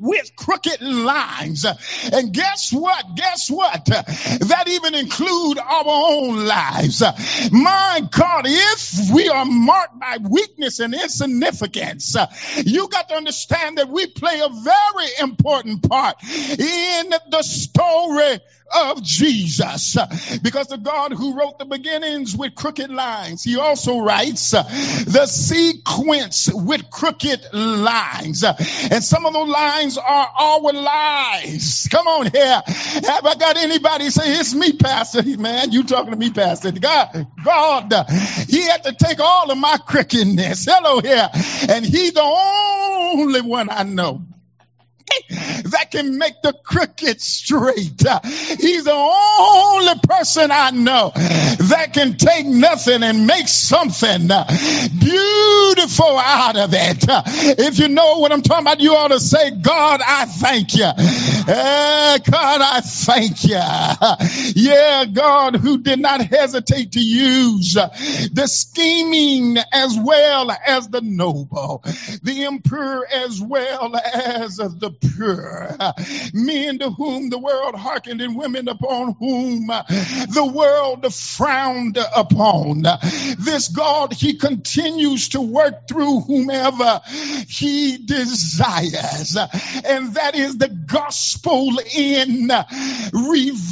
with 0.02 0.34
crooked 0.34 0.82
lines. 0.82 1.64
And 2.12 2.32
guess 2.34 2.72
what? 2.72 3.14
Guess 3.14 3.50
what? 3.50 3.84
That 3.86 4.64
even 4.66 4.96
include 4.96 5.58
our 5.58 5.84
own 5.86 6.44
lives. 6.44 7.02
My 7.52 8.02
God, 8.10 8.44
if 8.46 9.14
we 9.14 9.28
are 9.28 9.44
marked 9.44 10.00
by 10.00 10.18
weakness 10.28 10.80
and 10.80 10.92
insignificance, 10.92 12.16
you 12.64 12.88
got 12.88 13.08
to 13.10 13.14
understand 13.14 13.78
that 13.78 13.88
we 13.88 14.08
play 14.08 14.40
a 14.40 14.48
very 14.48 15.08
important 15.20 15.88
part 15.88 16.16
in 16.22 17.10
the 17.30 17.42
story 17.42 18.40
of 18.74 19.02
Jesus. 19.02 19.98
Because 20.42 20.68
the 20.68 20.78
God 20.78 21.12
who 21.12 21.38
wrote 21.38 21.58
the 21.58 21.66
beginnings 21.66 22.34
with 22.36 22.54
crooked 22.54 22.90
lines, 22.90 23.42
he 23.44 23.58
also 23.58 24.00
writes 24.00 24.50
the 24.50 25.26
sequence 25.26 26.48
with 26.52 26.90
crooked 26.90 27.52
lines. 27.52 28.42
And 28.44 29.04
some 29.04 29.26
of 29.26 29.34
those 29.34 29.48
lines 29.48 29.91
are 29.98 30.32
our 30.38 30.72
lies. 30.72 31.88
Come 31.90 32.06
on 32.06 32.30
here. 32.30 32.62
Have 32.66 33.26
I 33.26 33.34
got 33.34 33.56
anybody 33.56 34.10
say, 34.10 34.38
it's 34.38 34.54
me, 34.54 34.72
Pastor? 34.72 35.22
Man, 35.38 35.72
you 35.72 35.84
talking 35.84 36.10
to 36.10 36.16
me, 36.16 36.30
Pastor. 36.30 36.72
God, 36.72 37.26
God, 37.44 37.92
he 38.48 38.62
had 38.62 38.84
to 38.84 38.92
take 38.92 39.20
all 39.20 39.50
of 39.50 39.58
my 39.58 39.78
crookedness. 39.78 40.66
Hello 40.68 41.00
here. 41.00 41.28
And 41.68 41.84
he's 41.84 42.12
the 42.12 42.22
only 42.22 43.40
one 43.40 43.68
I 43.70 43.82
know 43.84 44.22
that 45.28 45.90
can 45.90 46.18
make 46.18 46.40
the 46.42 46.52
crooked 46.52 47.20
straight. 47.20 48.02
He's 48.58 48.84
the 48.84 48.92
only 48.92 49.94
person 50.02 50.50
I 50.50 50.70
know 50.70 51.12
that 51.14 51.90
can 51.92 52.16
take 52.16 52.46
nothing 52.46 53.02
and 53.02 53.26
make 53.26 53.48
something 53.48 54.28
beautiful 54.98 56.18
out 56.18 56.56
of 56.56 56.70
it. 56.72 57.04
If 57.58 57.78
you 57.78 57.88
know 57.88 58.18
what 58.18 58.32
I'm 58.32 58.42
talking 58.42 58.64
about, 58.64 58.80
you 58.80 58.94
ought 58.94 59.08
to 59.08 59.20
say, 59.20 59.50
God, 59.50 60.00
I 60.06 60.26
thank 60.26 60.74
you. 60.74 60.84
Uh, 60.84 62.18
God, 62.18 62.60
I 62.62 62.80
thank 62.80 63.44
you. 63.44 63.60
Yeah, 64.54 65.04
God, 65.06 65.56
who 65.56 65.78
did 65.78 66.00
not 66.00 66.20
hesitate 66.22 66.92
to 66.92 67.00
use 67.00 67.74
the 67.74 68.46
scheming 68.46 69.58
as 69.72 69.98
well 69.98 70.50
as 70.50 70.88
the 70.88 71.00
noble, 71.00 71.82
the 72.22 72.44
impure 72.44 73.06
as 73.06 73.40
well 73.40 73.96
as 73.96 74.56
the 74.56 74.94
pure. 75.14 75.76
Men 76.32 76.78
to 76.78 76.90
whom 76.90 77.30
the 77.30 77.38
world 77.38 77.74
hearkened 77.74 78.20
and 78.20 78.36
women 78.36 78.68
upon 78.68 79.14
whom 79.18 79.66
the 79.66 80.52
world 80.54 81.12
frowned 81.14 81.98
upon. 81.98 82.82
This 83.38 83.68
God, 83.68 84.12
he 84.12 84.34
continues 84.34 85.30
to 85.30 85.40
work 85.40 85.88
through 85.88 86.20
whomever 86.20 87.00
he 87.48 87.98
desires. 87.98 89.36
And 89.84 90.14
that 90.14 90.34
is 90.34 90.58
the 90.58 90.68
gospel 90.68 91.78
in 91.94 92.50
reversal. 93.12 93.62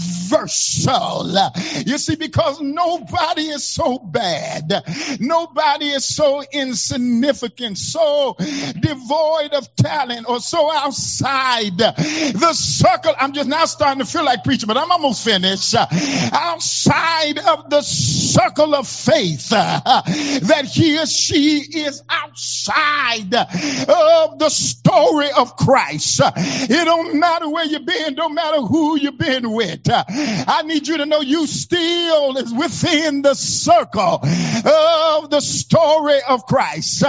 You 1.86 1.98
see, 1.98 2.16
because 2.16 2.60
nobody 2.60 3.42
is 3.42 3.64
so 3.64 3.98
bad. 3.98 4.72
Nobody 5.20 5.86
is 5.90 6.04
so 6.04 6.42
insignificant, 6.52 7.78
so 7.78 8.36
devoid 8.38 9.52
of 9.52 9.74
talent 9.76 10.28
or 10.28 10.40
so 10.40 10.70
outside 10.70 11.19
the 11.20 12.52
circle. 12.54 13.14
I'm 13.18 13.32
just 13.32 13.48
now 13.48 13.64
starting 13.66 14.00
to 14.00 14.06
feel 14.10 14.24
like 14.24 14.44
preaching, 14.44 14.66
but 14.66 14.76
I'm 14.76 14.90
almost 14.90 15.24
finished. 15.24 15.74
Outside 15.74 17.38
of 17.38 17.70
the 17.70 17.82
circle 17.82 18.74
of 18.74 18.88
faith 18.88 19.50
that 19.50 20.68
he 20.72 20.98
or 20.98 21.06
she 21.06 21.58
is 21.58 22.02
outside 22.08 23.34
of 23.34 24.38
the 24.38 24.48
story 24.48 25.30
of 25.36 25.56
Christ. 25.56 26.20
It 26.24 26.84
don't 26.84 27.18
matter 27.18 27.48
where 27.48 27.64
you've 27.64 27.86
been, 27.86 28.14
don't 28.14 28.34
matter 28.34 28.60
who 28.60 28.98
you've 28.98 29.18
been 29.18 29.50
with. 29.52 29.88
I 29.90 30.62
need 30.64 30.88
you 30.88 30.98
to 30.98 31.06
know 31.06 31.20
you 31.20 31.46
still 31.46 32.36
is 32.36 32.52
within 32.52 33.22
the 33.22 33.34
circle 33.34 34.20
of 34.22 35.30
the 35.30 35.40
story 35.40 36.20
of 36.28 36.46
Christ. 36.46 37.04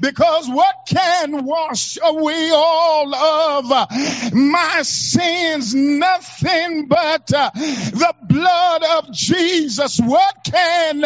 Because 0.00 0.48
what 0.48 0.74
can 0.88 1.44
wash 1.44 1.98
away 2.02 2.50
all 2.52 3.14
of 3.14 3.49
Uh, 3.50 3.86
my 4.32 4.82
sins? 4.82 5.74
Nothing 5.74 6.86
but 6.86 7.32
uh, 7.32 7.50
the 7.54 8.14
blood 8.22 8.82
of 8.98 9.12
Jesus. 9.12 9.98
What 9.98 10.36
can 10.44 11.00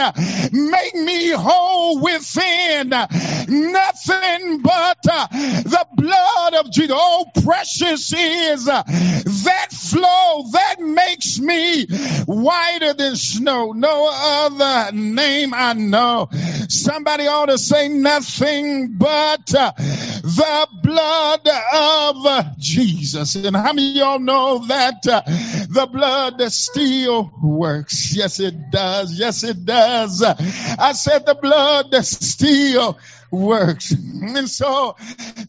make 0.52 0.94
me 0.94 1.30
whole 1.30 2.00
within? 2.00 2.90
Nothing 2.90 4.60
but 4.62 4.98
uh, 5.10 5.26
the 5.28 5.86
blood 5.94 6.54
of 6.54 6.70
Jesus. 6.70 6.94
Oh, 6.94 7.26
precious 7.42 8.12
is 8.12 8.66
that 8.66 9.72
flow 9.72 10.44
that 10.52 10.80
makes 10.80 11.38
me 11.38 11.86
whiter 12.26 12.94
than 12.94 13.16
snow. 13.16 13.72
No 13.72 14.08
other 14.10 14.92
name 14.92 15.52
I 15.54 15.72
know. 15.74 16.28
Somebody 16.68 17.26
ought 17.26 17.46
to 17.46 17.58
say 17.58 17.88
nothing 17.88 18.96
but 18.96 19.54
uh, 19.54 19.72
the 19.76 20.68
blood 20.82 21.48
of 21.48 22.26
Jesus. 22.58 23.34
And 23.36 23.56
how 23.56 23.72
many 23.72 23.90
of 23.90 23.96
y'all 23.96 24.18
know 24.18 24.66
that 24.66 25.06
uh, 25.06 25.22
the 25.68 25.88
blood 25.90 26.40
still 26.52 27.32
works? 27.42 28.14
Yes, 28.16 28.40
it 28.40 28.70
does. 28.70 29.18
Yes, 29.18 29.44
it 29.44 29.64
does. 29.64 30.22
I 30.22 30.92
said 30.92 31.26
the 31.26 31.34
blood 31.34 31.94
still 32.04 32.98
works. 33.30 33.90
And 33.90 34.48
so 34.48 34.96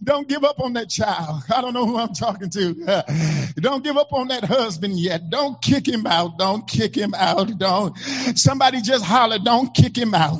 don't 0.04 0.28
give 0.28 0.44
up 0.44 0.60
on 0.60 0.74
that 0.74 0.90
child. 0.90 1.44
I 1.54 1.62
don't 1.62 1.74
know 1.74 1.86
who 1.86 1.98
I'm 1.98 2.14
talking 2.14 2.50
to. 2.50 3.54
don't 3.56 3.84
give 3.84 3.98
up 3.98 4.12
on 4.14 4.28
that 4.30 4.44
husband 4.44 5.00
yet. 5.00 5.30
Don't 5.30 5.62
kick 5.62 5.88
him 5.88 6.06
out. 6.06 6.38
Don't 6.38 6.68
kick 6.68 6.96
him 6.96 7.14
out. 7.16 7.58
Don't. 7.58 7.98
Somebody 7.98 8.82
just 8.82 9.06
holler, 9.06 9.40
don't 9.40 9.74
kick 9.74 9.98
him 9.98 10.14
out. 10.14 10.40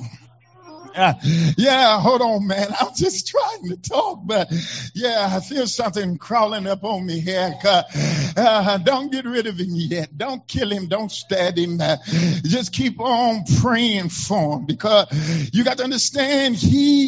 yeah, 1.58 2.00
hold 2.00 2.22
on, 2.22 2.48
man. 2.48 2.68
I'm 2.80 2.96
just 2.96 3.28
trying 3.28 3.68
to 3.68 3.76
talk, 3.76 4.22
but 4.24 4.50
yeah, 4.94 5.28
I 5.30 5.42
feel 5.42 5.68
something 5.68 6.18
crawling 6.18 6.68
up 6.68 6.86
on 6.86 7.06
me 7.06 7.20
here. 7.20 7.54
Uh, 7.66 8.78
don't 8.78 9.12
get 9.12 9.26
rid 9.26 9.46
of 9.48 9.60
him 9.60 9.72
yet. 9.72 10.18
Don't 10.18 10.48
kill 10.48 10.72
him. 10.72 10.88
Don't 10.88 11.12
stab 11.12 11.58
him. 11.58 11.82
Uh, 11.82 11.98
just 12.44 12.72
keep 12.72 13.02
on 13.02 13.44
praying 13.62 14.08
for 14.08 14.60
him 14.60 14.66
because 14.66 15.08
you 15.54 15.66
got 15.66 15.80
to 15.80 15.84
understand 15.84 16.56
he 16.56 17.06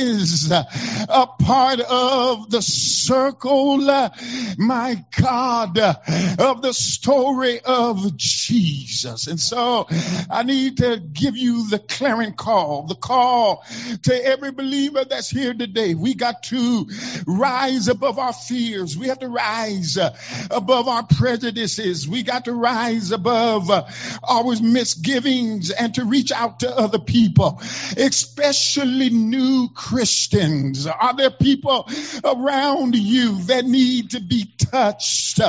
is 0.00 0.50
a 0.50 1.26
part 1.40 1.80
of 1.80 2.50
the 2.50 2.60
circle, 2.60 3.88
uh, 3.88 4.10
my 4.56 5.04
God, 5.16 5.78
uh, 5.78 5.94
of 6.40 6.60
the 6.62 6.72
story 6.72 7.60
of 7.60 8.16
Jesus. 8.16 9.28
And 9.28 9.38
so 9.38 9.86
I 10.28 10.42
need 10.42 10.78
to 10.78 10.98
give 10.98 11.36
you 11.36 11.68
the 11.68 11.78
clarion 11.78 12.32
call, 12.32 12.86
the 12.88 12.96
call 12.96 13.27
call 13.28 13.64
to 14.02 14.24
every 14.24 14.52
believer 14.52 15.04
that's 15.04 15.28
here 15.28 15.52
today. 15.52 15.94
We 15.94 16.14
got 16.14 16.44
to 16.44 16.86
rise 17.26 17.88
above 17.88 18.18
our 18.18 18.32
fears. 18.32 18.96
We 18.96 19.08
have 19.08 19.18
to 19.18 19.28
rise 19.28 19.98
uh, 19.98 20.16
above 20.50 20.88
our 20.88 21.02
prejudices. 21.02 22.08
We 22.08 22.22
got 22.22 22.46
to 22.46 22.52
rise 22.52 23.12
above 23.12 23.70
uh, 23.70 23.84
our 24.26 24.54
misgivings 24.60 25.70
and 25.70 25.94
to 25.96 26.04
reach 26.04 26.32
out 26.32 26.60
to 26.60 26.74
other 26.74 26.98
people, 26.98 27.60
especially 27.96 29.10
new 29.10 29.68
Christians. 29.74 30.86
Are 30.86 31.14
there 31.14 31.30
people 31.30 31.88
around 32.24 32.94
you 32.94 33.42
that 33.42 33.66
need 33.66 34.10
to 34.10 34.20
be 34.20 34.50
touched? 34.58 35.40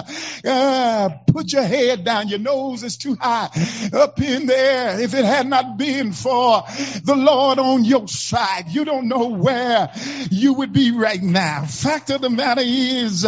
Uh, 0.45 1.09
put 1.27 1.53
your 1.53 1.63
head 1.63 2.03
down. 2.03 2.27
Your 2.27 2.39
nose 2.39 2.83
is 2.83 2.97
too 2.97 3.15
high 3.15 3.49
up 3.93 4.19
in 4.21 4.47
there. 4.47 4.99
If 4.99 5.13
it 5.13 5.23
had 5.23 5.47
not 5.47 5.77
been 5.77 6.11
for 6.11 6.63
the 7.03 7.15
Lord 7.15 7.59
on 7.59 7.68
your 7.77 8.07
side, 8.07 8.69
you 8.69 8.85
don't 8.85 9.07
know 9.07 9.27
where 9.27 9.91
you 10.29 10.53
would 10.55 10.73
be 10.73 10.91
right 10.91 11.21
now. 11.21 11.65
Fact 11.65 12.09
of 12.09 12.21
the 12.21 12.29
matter 12.29 12.61
is, 12.63 13.27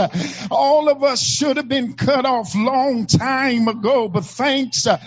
all 0.50 0.90
of 0.90 1.04
us 1.04 1.22
should 1.22 1.58
have 1.58 1.68
been 1.68 1.94
cut 1.94 2.26
off 2.26 2.56
long 2.56 3.06
time 3.06 3.68
ago, 3.68 4.08
but 4.08 4.26
thanks 4.26 4.88
uh, 4.88 4.98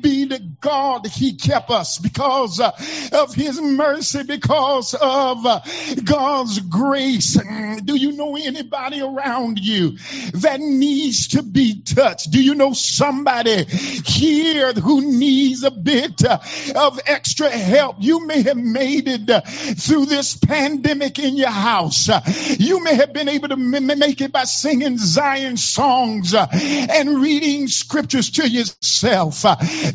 be 0.00 0.28
to 0.28 0.38
God, 0.60 1.06
He 1.06 1.34
kept 1.34 1.70
us 1.70 1.98
because 1.98 2.60
uh, 2.60 2.72
of 3.12 3.34
His 3.34 3.60
mercy, 3.60 4.22
because 4.22 4.94
of 4.94 5.44
uh, 5.46 5.60
God's 6.04 6.60
grace. 6.60 7.36
Mm, 7.36 7.84
do 7.84 7.94
you 7.96 8.12
know 8.12 8.36
anybody 8.36 9.00
around 9.00 9.58
you 9.58 9.98
that 10.34 10.60
needs 10.60 11.28
to 11.28 11.42
be 11.42 11.82
touched? 11.82 12.30
Do 12.30 12.42
you 12.42 12.54
know 12.54 12.72
somebody 12.72 13.64
here 13.64 14.72
who 14.72 15.00
needs 15.18 15.62
a 15.62 15.70
bit 15.70 16.22
of 16.24 17.00
extra 17.06 17.50
help? 17.50 17.96
You 18.00 18.26
may 18.26 18.42
have 18.42 18.56
made 18.74 19.08
it 19.08 19.30
uh, 19.30 19.42
through 19.42 20.06
this 20.06 20.36
pandemic 20.36 21.18
in 21.20 21.36
your 21.38 21.50
house. 21.50 22.10
Uh, 22.10 22.20
you 22.58 22.84
may 22.84 22.96
have 22.96 23.14
been 23.14 23.30
able 23.30 23.48
to 23.50 23.56
make 23.56 24.20
it 24.22 24.32
by 24.32 24.44
singing 24.44 24.98
Zion 24.98 25.56
songs 25.58 26.34
uh, 26.34 26.48
and 26.52 27.20
reading 27.22 27.68
scriptures 27.68 28.32
to 28.32 28.48
yourself. 28.48 29.44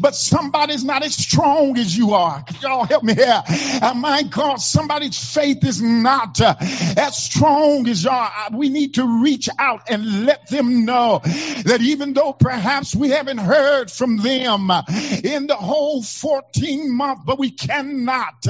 But 0.02 0.16
somebody's 0.16 0.86
not 0.86 1.04
as 1.04 1.16
strong 1.16 1.78
as 1.78 1.98
you 1.98 2.14
are. 2.16 2.46
Y'all 2.62 2.86
help 2.86 3.04
me 3.04 3.16
here. 3.16 3.44
My 3.96 4.24
God, 4.24 4.58
somebody's 4.62 5.20
faith 5.20 5.64
is 5.66 5.82
not 5.82 6.42
as 6.42 7.18
strong 7.18 7.88
as 7.90 8.04
y'all. 8.04 8.32
We 8.54 8.70
need 8.70 8.96
to 8.96 9.24
reach 9.24 9.50
out 9.60 9.90
and 9.90 10.26
let 10.26 10.50
them 10.50 10.86
know 10.86 11.22
that 11.24 11.80
even 11.82 12.14
though 12.14 12.34
perhaps 12.34 12.96
we 12.96 13.10
haven't 13.10 13.40
heard 13.40 13.92
from 13.92 14.18
them 14.18 14.72
in 15.24 15.48
the 15.48 15.56
whole 15.58 16.02
14 16.04 16.96
month, 16.96 17.22
but 17.26 17.40
we 17.40 17.52
cannot, 17.52 18.46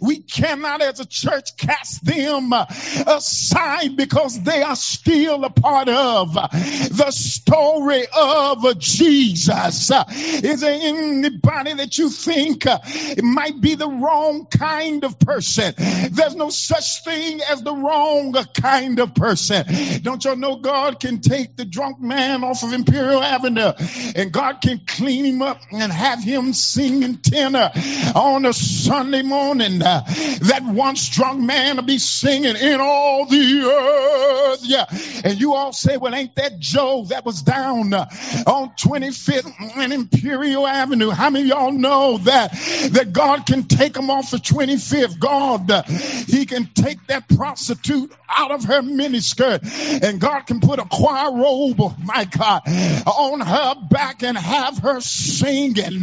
we 0.00 0.20
cannot 0.20 0.82
as 0.82 1.00
a 1.00 1.06
church 1.06 1.56
cast 1.56 2.04
them 2.04 2.52
aside 2.52 3.96
because 3.96 4.42
they 4.42 4.62
are 4.62 4.76
still 4.76 5.44
a 5.44 5.50
part 5.50 5.88
of 5.88 6.34
the 6.34 7.10
story 7.10 8.04
of 8.14 8.78
Jesus. 8.78 9.90
Is 9.90 10.60
there 10.60 10.78
anybody 10.80 11.74
that 11.74 11.98
you 11.98 12.10
think 12.10 12.64
it 12.66 13.24
might 13.24 13.60
be 13.60 13.74
the 13.74 13.88
wrong 13.88 14.46
kind 14.46 15.04
of 15.04 15.18
person? 15.18 15.74
There's 16.10 16.36
no 16.36 16.50
such 16.50 17.04
thing 17.04 17.40
as 17.50 17.62
the 17.62 17.74
wrong 17.74 18.32
kind 18.60 18.98
of 19.00 19.14
person. 19.14 19.64
Don't 20.02 20.24
you 20.24 20.36
know 20.36 20.56
God 20.56 21.00
can 21.00 21.20
take 21.20 21.56
the 21.56 21.64
drunk 21.64 22.00
man 22.00 22.44
off 22.44 22.62
of 22.62 22.72
Imperial 22.72 23.22
Avenue 23.22 23.72
and 24.14 24.32
God 24.32 24.60
can 24.60 24.80
clean 24.86 25.24
him 25.24 25.42
up 25.42 25.60
and 25.72 25.92
have 25.92 26.22
him 26.22 26.52
singing 26.52 27.18
tenor 27.18 27.70
on 28.14 28.44
a 28.46 28.52
Sunday 28.52 29.22
morning 29.22 29.55
that 29.58 30.62
one 30.64 30.96
strong 30.96 31.46
man 31.46 31.76
will 31.76 31.84
be 31.84 31.98
singing 31.98 32.56
in 32.56 32.80
all 32.80 33.26
the 33.26 33.62
earth. 33.62 34.60
Yeah. 34.62 34.84
And 35.24 35.40
you 35.40 35.54
all 35.54 35.72
say, 35.72 35.96
well, 35.96 36.14
ain't 36.14 36.34
that 36.36 36.58
Joe 36.58 37.04
that 37.08 37.24
was 37.24 37.42
down 37.42 37.92
uh, 37.92 38.06
on 38.46 38.70
25th 38.70 39.76
and 39.76 39.92
Imperial 39.92 40.66
Avenue? 40.66 41.10
How 41.10 41.30
many 41.30 41.50
of 41.50 41.58
y'all 41.58 41.72
know 41.72 42.18
that, 42.18 42.52
that 42.92 43.12
God 43.12 43.46
can 43.46 43.64
take 43.64 43.96
him 43.96 44.10
off 44.10 44.30
the 44.30 44.38
25th? 44.38 45.18
God, 45.18 45.70
uh, 45.70 45.82
he 45.82 46.46
can 46.46 46.68
take 46.74 47.06
that 47.06 47.28
prostitute 47.28 48.12
out 48.28 48.50
of 48.50 48.64
her 48.64 48.82
miniskirt 48.82 50.02
and 50.02 50.20
God 50.20 50.40
can 50.46 50.60
put 50.60 50.78
a 50.78 50.84
choir 50.84 51.34
robe, 51.36 51.80
my 52.02 52.24
God, 52.24 52.62
on 53.06 53.40
her 53.40 53.74
back 53.88 54.22
and 54.22 54.36
have 54.36 54.78
her 54.78 55.00
singing. 55.00 56.02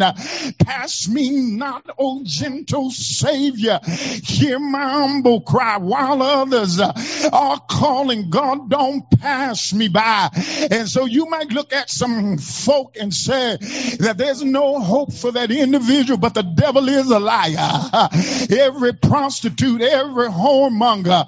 Pass 0.59 1.07
me 1.07 1.55
not, 1.57 1.89
O 1.97 2.21
gentle 2.23 2.91
Savior 2.91 3.42
Savior, 3.43 3.79
hear 4.23 4.57
my 4.57 4.89
humble 4.89 5.41
cry 5.41 5.77
while 5.77 6.21
others 6.21 6.79
are 6.79 7.59
calling, 7.69 8.29
God, 8.29 8.69
don't 8.69 9.09
pass 9.19 9.73
me 9.73 9.89
by. 9.89 10.29
And 10.71 10.87
so 10.87 11.05
you 11.05 11.25
might 11.25 11.51
look 11.51 11.73
at 11.73 11.89
some 11.89 12.37
folk 12.37 12.95
and 12.99 13.13
say 13.13 13.57
that 13.99 14.15
there's 14.17 14.41
no 14.43 14.79
hope 14.79 15.11
for 15.11 15.31
that 15.33 15.51
individual, 15.51 16.17
but 16.17 16.33
the 16.33 16.43
devil 16.43 16.87
is 16.87 17.09
a 17.11 17.19
liar. 17.19 18.09
Every 18.49 18.93
prostitute, 18.93 19.81
every 19.81 20.27
whoremonger, 20.27 21.25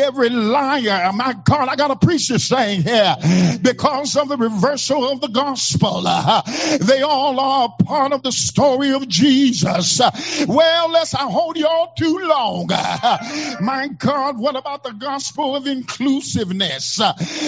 every 0.00 0.30
liar, 0.30 1.08
oh, 1.08 1.12
my 1.12 1.34
God, 1.44 1.68
I 1.68 1.76
got 1.76 1.88
to 1.88 2.06
preach 2.06 2.28
this 2.28 2.48
thing 2.48 2.82
here 2.82 3.16
because 3.60 4.16
of 4.16 4.28
the 4.28 4.36
reversal 4.36 5.10
of 5.10 5.20
the 5.20 5.28
gospel. 5.28 6.04
They 6.78 7.02
all 7.02 7.38
are 7.40 7.74
part 7.84 8.12
of 8.12 8.22
the 8.22 8.32
story 8.32 8.92
of 8.92 9.08
Jesus. 9.08 10.00
Well, 10.46 10.90
lest 10.90 11.14
I 11.14 11.30
hold 11.30 11.57
you 11.58 11.66
all 11.66 11.92
too 11.96 12.18
long. 12.18 12.68
My 13.60 13.88
God, 13.88 14.38
what 14.38 14.56
about 14.56 14.84
the 14.84 14.92
gospel 14.92 15.56
of 15.56 15.66
inclusiveness? 15.66 17.00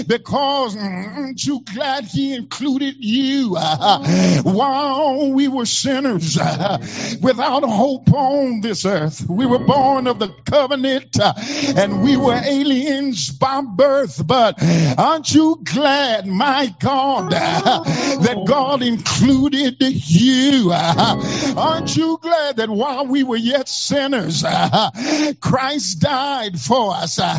Because 0.06 0.76
aren't 0.76 1.44
you 1.44 1.62
glad 1.74 2.04
he 2.04 2.34
included 2.34 2.96
you 2.98 3.54
while 4.42 5.32
we 5.32 5.48
were 5.48 5.66
sinners 5.66 6.36
without 7.22 7.64
hope 7.64 8.12
on 8.12 8.60
this 8.60 8.84
earth? 8.84 9.24
We 9.28 9.46
were 9.46 9.58
born 9.58 10.06
of 10.06 10.18
the 10.18 10.28
covenant 10.44 11.16
and 11.20 12.02
we 12.02 12.16
were 12.16 12.40
aliens 12.44 13.30
by 13.30 13.62
birth, 13.62 14.26
but 14.26 14.62
aren't 14.98 15.32
you 15.32 15.60
glad, 15.62 16.26
my 16.26 16.74
God, 16.80 17.30
that 17.30 18.44
God 18.46 18.82
included 18.82 19.76
you? 19.80 20.72
Aren't 20.72 21.96
you 21.96 22.18
glad 22.20 22.56
that 22.56 22.68
while 22.68 23.06
we 23.06 23.22
were 23.22 23.36
yet 23.36 23.68
sinners, 23.68 23.99
Christ 25.40 26.00
died 26.00 26.60
for 26.60 26.94
us? 26.94 27.20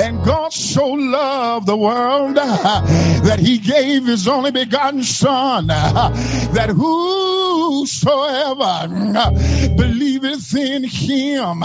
And 0.00 0.24
God 0.24 0.52
so 0.52 0.88
loved 0.88 1.66
the 1.66 1.76
world 1.76 2.36
that 2.36 3.38
he 3.38 3.58
gave 3.58 4.06
his 4.06 4.26
only 4.28 4.50
begotten 4.50 5.02
Son, 5.02 5.66
that 5.66 6.70
whosoever 6.70 8.88
believeth 9.76 10.56
in 10.56 10.84
him, 10.84 11.62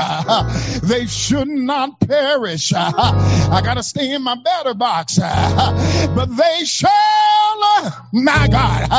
they 0.84 1.06
should 1.06 1.48
not 1.48 1.98
perish. 2.00 2.74
I 2.74 3.62
got 3.64 3.76
to 3.76 3.84
stay 3.84 4.14
in 4.14 4.22
my 4.22 4.36
batter 4.36 4.74
box, 4.74 5.18
but 5.20 6.26
they 6.26 6.66
shall, 6.66 8.10
my 8.12 8.48
God, 8.50 8.90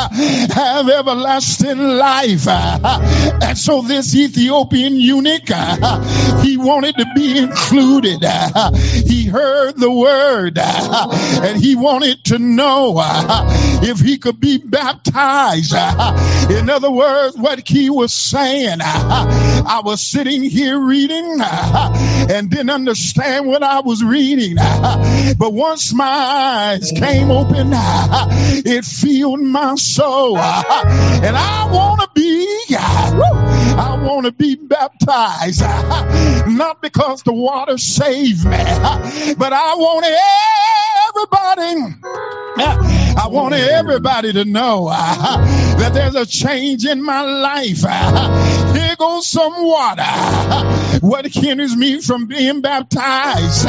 have 0.53 0.89
everlasting 0.89 1.79
life. 1.79 2.49
And 2.49 3.59
so 3.59 3.83
this 3.83 4.15
Ethiopian 4.15 4.97
eunuch, 4.97 5.26
he 6.43 6.57
wanted 6.57 6.97
to 6.97 7.07
be 7.15 7.39
included. 7.39 8.25
He 9.07 9.25
heard 9.25 9.77
the 9.77 9.91
word 9.91 10.59
and 10.59 11.61
he 11.61 11.75
wanted 11.77 12.25
to 12.25 12.39
know 12.39 12.95
if 13.83 14.01
he 14.01 14.19
could 14.19 14.41
be 14.41 14.59
baptized. 14.59 15.73
In 16.51 16.71
other 16.71 16.91
words, 16.91 17.37
what 17.37 17.67
he 17.67 17.91
was 17.91 18.13
saying, 18.13 18.79
I 18.81 19.83
was 19.85 20.01
sitting 20.01 20.43
here 20.43 20.79
reading 20.79 21.39
and 21.41 22.51
didn't 22.51 22.71
understand 22.71 23.47
what 23.47 23.63
I 23.63 23.81
was 23.81 24.03
reading. 24.03 24.57
But 24.57 25.53
once 25.53 25.93
my 25.93 26.05
eyes 26.05 26.93
came 26.97 27.31
open, 27.31 27.71
it 27.73 28.85
filled 28.85 29.41
my 29.41 29.75
soul. 29.77 30.39
And 30.39 31.37
I 31.37 31.69
want 31.71 32.01
to 32.01 32.09
be, 32.15 32.77
I 33.75 33.99
want 34.03 34.27
to 34.27 34.33
be 34.33 34.57
baptized. 34.57 35.61
Not 36.49 36.81
because 36.83 37.23
the 37.23 37.33
water 37.33 37.79
saved 37.79 38.45
me, 38.45 38.51
but 39.39 39.53
I 39.53 39.75
want 39.77 40.07
everybody 41.15 41.47
I 43.17 43.29
want 43.29 43.55
everybody 43.55 44.33
to 44.35 44.45
know 44.45 44.89
uh, 44.91 45.77
that 45.79 45.95
there's 45.95 46.15
a 46.15 46.27
change 46.27 46.85
in 46.85 47.03
my 47.03 47.23
life. 47.23 47.83
Uh, 47.87 48.73
here 48.79 48.97
goes 48.97 49.27
some 49.27 49.55
water. 49.65 50.03
What 50.97 51.27
hinders 51.27 51.77
me 51.77 52.01
from 52.01 52.27
being 52.27 52.63
baptized? 52.63 53.69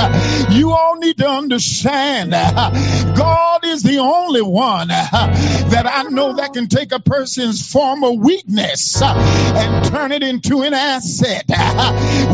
You 0.49 0.71
all 0.71 0.95
need 0.95 1.17
to 1.17 1.27
understand 1.27 2.31
God 2.31 3.65
is 3.65 3.83
the 3.83 3.99
only 3.99 4.41
one 4.41 4.87
that 4.87 5.85
I 5.85 6.03
know 6.03 6.37
that 6.37 6.53
can 6.53 6.67
take 6.67 6.93
a 6.93 6.99
person's 6.99 7.69
former 7.69 8.11
weakness 8.11 9.01
and 9.01 9.85
turn 9.85 10.13
it 10.13 10.23
into 10.23 10.61
an 10.61 10.73
asset. 10.73 11.45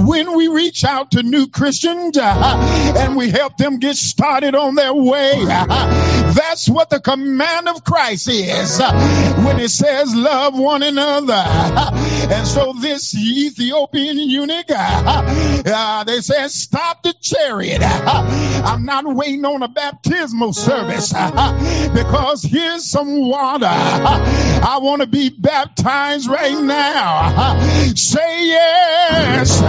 When 0.05 0.37
we 0.37 0.47
reach 0.47 0.85
out 0.85 1.11
to 1.11 1.23
new 1.23 1.47
Christians 1.47 2.17
and 2.17 3.15
we 3.15 3.29
help 3.31 3.57
them 3.57 3.79
get 3.79 3.95
started 3.95 4.53
on 4.53 4.75
their 4.75 4.93
way, 4.93 5.43
that's 5.43 6.69
what 6.69 6.91
the 6.91 6.99
command 7.03 7.67
of 7.67 7.83
Christ 7.83 8.29
is 8.29 8.79
when 8.79 9.59
it 9.59 9.69
says 9.69 10.15
love 10.15 10.57
one 10.57 10.83
another. 10.83 11.43
And 12.23 12.47
so 12.47 12.71
this 12.71 13.13
Ethiopian 13.13 14.17
eunuch, 14.17 14.67
uh, 14.69 16.03
they 16.05 16.21
said, 16.21 16.47
stop 16.47 17.03
the 17.03 17.13
chariot. 17.19 17.81
I'm 17.83 18.85
not 18.85 19.05
waiting 19.05 19.43
on 19.43 19.61
a 19.61 19.67
baptismal 19.67 20.53
service 20.53 21.11
because 21.93 22.43
here's 22.43 22.85
some 22.85 23.27
water. 23.29 23.65
I 23.67 24.79
want 24.81 25.01
to 25.01 25.07
be 25.07 25.29
baptized 25.29 26.29
right 26.29 26.57
now. 26.57 27.59
Say 27.93 28.47
yes. 28.47 29.59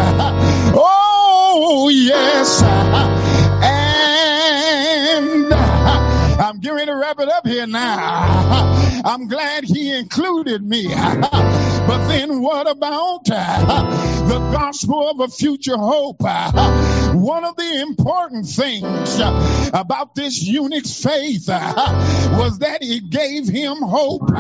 Oh, 0.77 1.91
yes. 1.93 3.24
I'm 6.85 6.89
to 6.89 6.97
wrap 6.97 7.19
it 7.19 7.31
up 7.31 7.47
here 7.47 7.67
now. 7.67 9.01
I'm 9.07 9.27
glad 9.27 9.65
he 9.65 9.91
included 9.91 10.63
me. 10.63 10.93
But 11.85 12.09
then 12.09 12.41
what 12.41 12.67
about 12.67 13.25
the 13.27 14.51
gospel 14.53 15.11
of 15.11 15.21
a 15.21 15.29
future 15.29 15.77
hope? 15.77 16.23
One 16.23 17.45
of 17.45 17.57
the 17.57 17.83
important 17.83 18.47
things 18.47 19.21
about 19.21 20.15
this 20.15 20.43
eunuch's 20.43 21.03
faith 21.03 21.47
was 21.49 22.61
that 22.61 22.79
it 22.81 23.11
gave 23.11 23.47
him 23.49 23.77
hope 23.83 24.31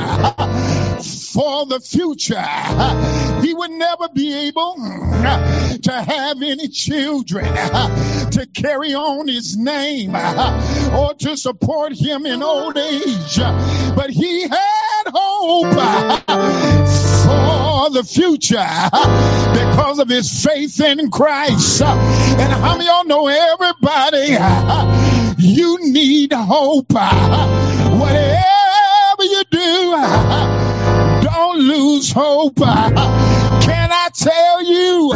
for 1.02 1.66
the 1.66 1.80
future. 1.80 2.40
He 3.42 3.54
would 3.54 3.70
never 3.70 4.08
be 4.14 4.48
able 4.48 4.74
to 4.74 5.92
have 5.92 6.42
any 6.42 6.68
children 6.68 7.44
to 7.44 8.46
carry 8.54 8.94
on 8.94 9.28
his 9.28 9.56
name 9.56 10.14
or 10.14 11.14
to 11.14 11.36
support 11.36 11.92
him 11.92 12.26
in 12.26 12.42
old 12.42 12.76
age. 12.76 13.38
But 13.94 14.10
he 14.10 14.42
had 14.42 15.04
hope 15.06 15.74
for 17.24 17.90
the 17.90 18.04
future 18.04 18.66
because 19.52 19.98
of 19.98 20.08
his 20.08 20.44
faith 20.44 20.80
in 20.80 21.10
Christ. 21.10 21.82
And 21.82 22.52
how 22.52 22.76
many 22.76 22.86
y'all 22.86 23.04
know 23.04 23.26
everybody? 23.26 24.36
You 25.38 25.92
need 25.92 26.32
hope. 26.32 26.92
Whatever 26.92 28.34
you 29.24 29.42
do, 29.50 30.53
don't 31.54 31.66
lose 31.66 32.12
hope. 32.12 32.56
Can 32.56 33.90
I 33.92 34.08
tell 34.12 34.62
you 34.62 35.10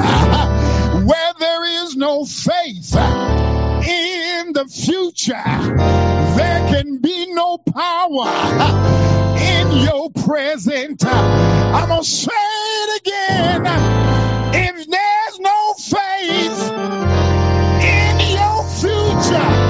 where 1.07 1.33
there 1.38 1.85
is 1.85 1.96
no 1.96 2.24
faith 2.24 2.94
in 2.94 4.53
the 4.53 4.66
future, 4.66 5.35
there 5.35 6.68
can 6.68 6.98
be 6.98 7.33
no 7.33 7.59
power 7.59 8.29
in 9.38 9.72
your 9.79 10.11
present. 10.11 11.05
I'm 11.05 11.88
going 11.88 12.03
to 12.03 12.09
say 12.09 12.31
it 12.33 13.01
again. 13.01 13.66
If 14.55 14.87
there's 14.87 15.40
no 15.40 15.74
faith 15.74 16.70
in 17.83 18.20
your 18.33 18.64
future, 18.79 19.67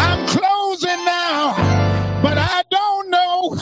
I'm 0.00 0.26
closing 0.26 1.04
now, 1.04 1.54
but 2.22 2.38
I 2.38 2.62
don't 2.70 3.10
know 3.10 3.52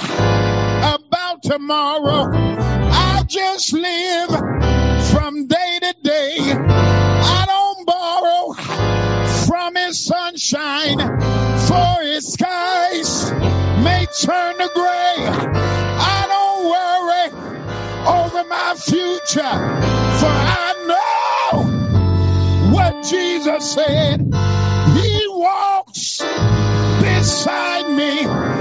about 0.95 1.43
tomorrow. 1.43 2.31
I 2.35 3.25
just 3.27 3.73
live 3.73 4.31
from 5.11 5.47
day 5.47 5.79
to 5.83 5.95
day. 6.03 6.37
I 6.39 7.45
don't 7.47 7.87
borrow 7.87 8.53
from 9.47 9.77
his 9.77 10.05
sunshine, 10.05 10.99
for 11.67 12.03
his 12.03 12.33
skies 12.33 13.33
may 13.83 14.07
turn 14.21 14.59
to 14.59 14.71
gray. 14.75 15.17
I 15.99 16.21
don't 16.35 16.63
worry 16.75 17.29
over 18.21 18.49
my 18.49 18.75
future, 18.77 19.57
for 20.21 20.33
I 20.33 20.75
know 20.91 22.73
what 22.73 23.05
Jesus 23.05 23.73
said. 23.73 24.46
Beside 25.97 27.89
me. 27.89 28.56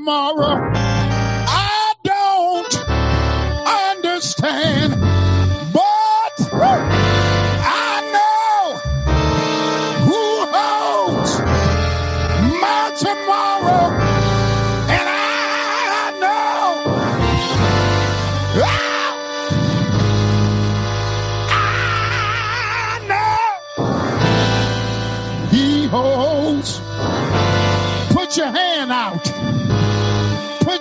Tomorrow. 0.00 0.72
I 0.72 1.92
don't 2.04 2.74
understand, 3.68 4.79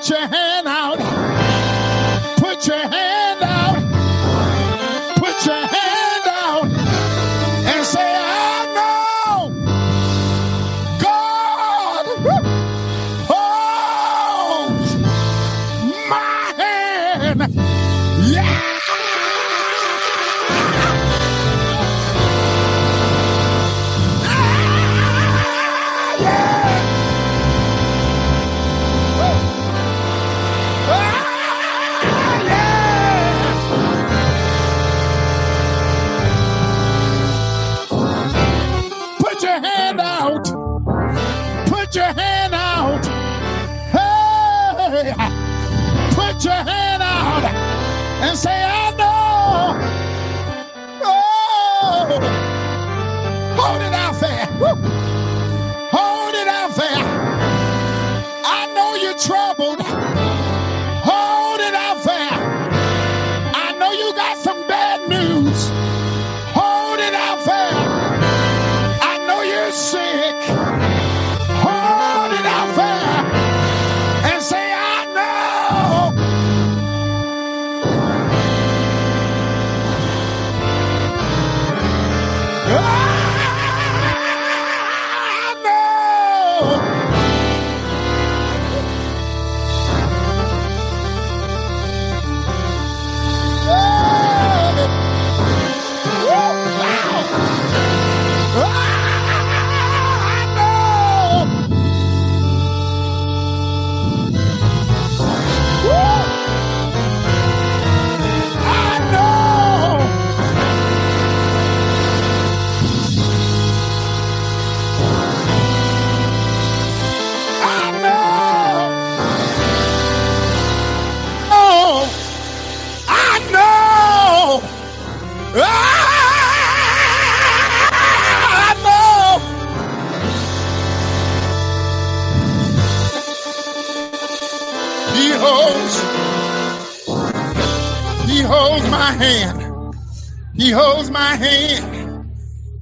your 0.10 0.20
hand 0.20 0.38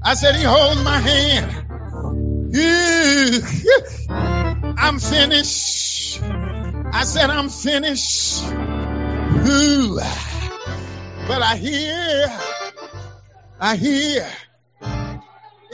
I 0.10 0.14
said 0.14 0.38
he 0.38 0.44
holds 0.44 0.82
my 0.86 1.00
hand. 1.00 1.52
I'm 4.80 5.00
finished. 5.00 6.22
I 6.22 7.04
said 7.04 7.30
I'm 7.30 7.50
finished. 7.50 8.42
Ooh. 9.50 10.00
But 11.28 11.42
I 11.42 11.58
hear, 11.58 12.40
I 13.60 13.76
hear 13.76 14.26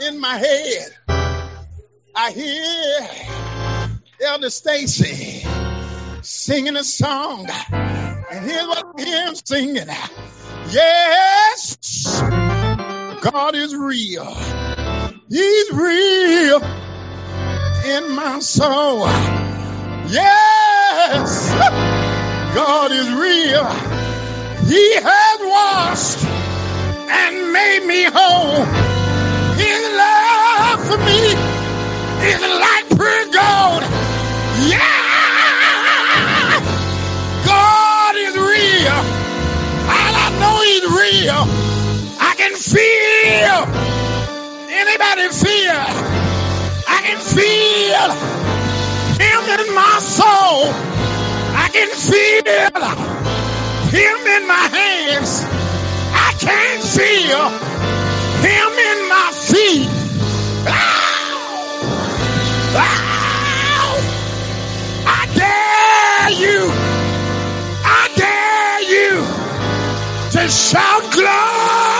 in 0.00 0.18
my 0.18 0.36
head, 0.36 0.88
I 2.16 2.32
hear 2.32 3.08
Elder 4.20 4.50
Stacy 4.50 5.46
singing 6.22 6.74
a 6.74 6.82
song. 6.82 7.48
And 7.70 8.44
here's 8.44 8.66
what 8.66 8.84
I 8.98 9.04
hear 9.04 9.26
him 9.26 9.34
singing. 9.36 9.86
Yes, 10.70 11.03
God 13.32 13.54
is 13.54 13.74
real. 13.74 14.34
He's 15.30 15.70
real 15.70 16.62
in 17.86 18.14
my 18.14 18.38
soul. 18.40 19.06
Yes, 20.08 21.54
God 22.54 22.92
is 22.92 23.08
real. 23.10 23.64
He 24.68 24.94
has 24.96 25.40
washed 25.40 26.22
and 26.22 27.50
made 27.50 27.86
me 27.86 28.04
whole. 28.04 28.64
His 29.56 29.82
love 29.96 30.86
for 30.86 30.98
me 30.98 31.32
is 32.28 32.40
like 32.42 32.88
pure 32.88 33.24
gold. 33.32 33.84
Yeah, 34.68 35.00
God 37.46 38.16
is 38.16 38.36
real. 38.36 39.00
And 39.88 40.14
I 40.14 40.28
know 40.40 40.60
He's 40.60 40.84
real. 40.92 41.53
Can 42.64 42.78
feel. 42.78 43.60
Anybody 44.70 45.28
feel? 45.28 45.84
I 46.88 47.00
can 47.04 47.18
feel 47.18 48.10
Him 49.20 49.60
in 49.60 49.74
my 49.74 49.98
soul. 50.00 50.72
I 51.56 51.68
can 51.72 51.88
feel 51.88 53.24
him 53.94 54.26
in 54.26 54.48
my 54.48 54.66
hands. 54.78 55.44
I 55.44 56.32
can't 56.40 56.82
feel 56.82 57.48
him 58.42 58.72
in 58.90 59.08
my 59.08 59.30
feet. 59.32 59.88
Ow! 60.66 61.80
Ow! 62.76 63.90
I 65.06 65.22
dare 65.42 66.30
you. 66.42 66.70
I 67.84 68.08
dare 68.16 68.82
you 68.94 69.24
to 70.32 70.48
shout 70.50 71.12
glory. 71.12 71.93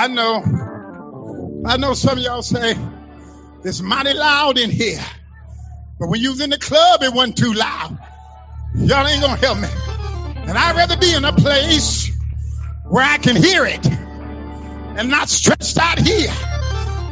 I 0.00 0.06
know. 0.06 1.64
I 1.66 1.76
know 1.76 1.92
some 1.92 2.18
of 2.18 2.22
y'all 2.22 2.40
say 2.40 2.76
it's 3.64 3.80
mighty 3.80 4.14
loud 4.14 4.56
in 4.56 4.70
here. 4.70 5.04
But 5.98 6.08
when 6.08 6.20
you 6.20 6.30
was 6.30 6.40
in 6.40 6.50
the 6.50 6.58
club, 6.58 7.02
it 7.02 7.12
wasn't 7.12 7.36
too 7.36 7.52
loud. 7.52 7.98
Y'all 8.76 9.04
ain't 9.08 9.20
gonna 9.20 9.34
help 9.34 9.58
me. 9.58 9.66
And 10.46 10.56
I'd 10.56 10.76
rather 10.76 10.96
be 10.98 11.12
in 11.12 11.24
a 11.24 11.32
place 11.32 12.16
where 12.84 13.04
I 13.04 13.18
can 13.18 13.34
hear 13.34 13.66
it 13.66 13.84
and 13.88 15.10
not 15.10 15.28
stretched 15.28 15.76
out 15.78 15.98
here. 15.98 16.30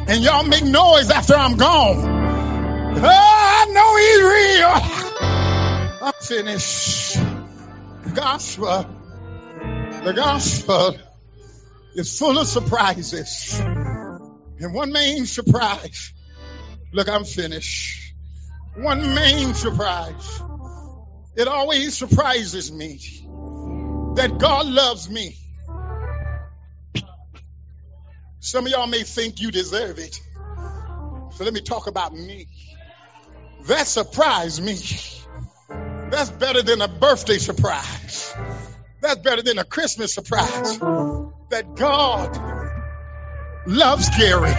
And 0.07 0.23
y'all 0.23 0.45
make 0.45 0.63
noise 0.63 1.11
after 1.11 1.35
I'm 1.35 1.57
gone. 1.57 1.97
Oh, 2.99 3.03
I 3.03 3.65
know 3.75 3.97
he's 3.99 4.21
real. 4.63 6.07
I'm 6.07 6.13
finished. 6.21 7.15
The 8.05 8.11
gospel, 8.15 8.85
the 10.05 10.13
gospel 10.13 10.95
is 11.97 12.17
full 12.19 12.37
of 12.37 12.47
surprises. 12.47 13.59
And 13.59 14.73
one 14.73 14.91
main 14.91 15.25
surprise, 15.25 16.13
look, 16.93 17.09
I'm 17.09 17.25
finished. 17.25 18.13
One 18.75 19.15
main 19.15 19.53
surprise. 19.55 20.41
It 21.35 21.47
always 21.47 21.97
surprises 21.97 22.71
me 22.71 22.99
that 24.15 24.37
God 24.37 24.67
loves 24.67 25.09
me. 25.09 25.37
Some 28.39 28.65
of 28.65 28.71
y'all 28.71 28.87
may 28.87 29.03
think 29.03 29.41
you 29.41 29.51
deserve 29.51 29.97
it. 29.99 30.19
So 31.33 31.43
let 31.43 31.53
me 31.53 31.61
talk 31.61 31.87
about 31.87 32.13
me. 32.13 32.47
That 33.65 33.87
surprised 33.87 34.63
me. 34.63 34.77
That's 36.09 36.29
better 36.29 36.61
than 36.61 36.81
a 36.81 36.87
birthday 36.87 37.37
surprise. 37.37 38.33
That's 39.01 39.19
better 39.19 39.41
than 39.41 39.57
a 39.57 39.63
Christmas 39.63 40.13
surprise. 40.13 40.79
That 41.49 41.75
God 41.75 42.37
loves 43.65 44.09
Gary. 44.17 44.53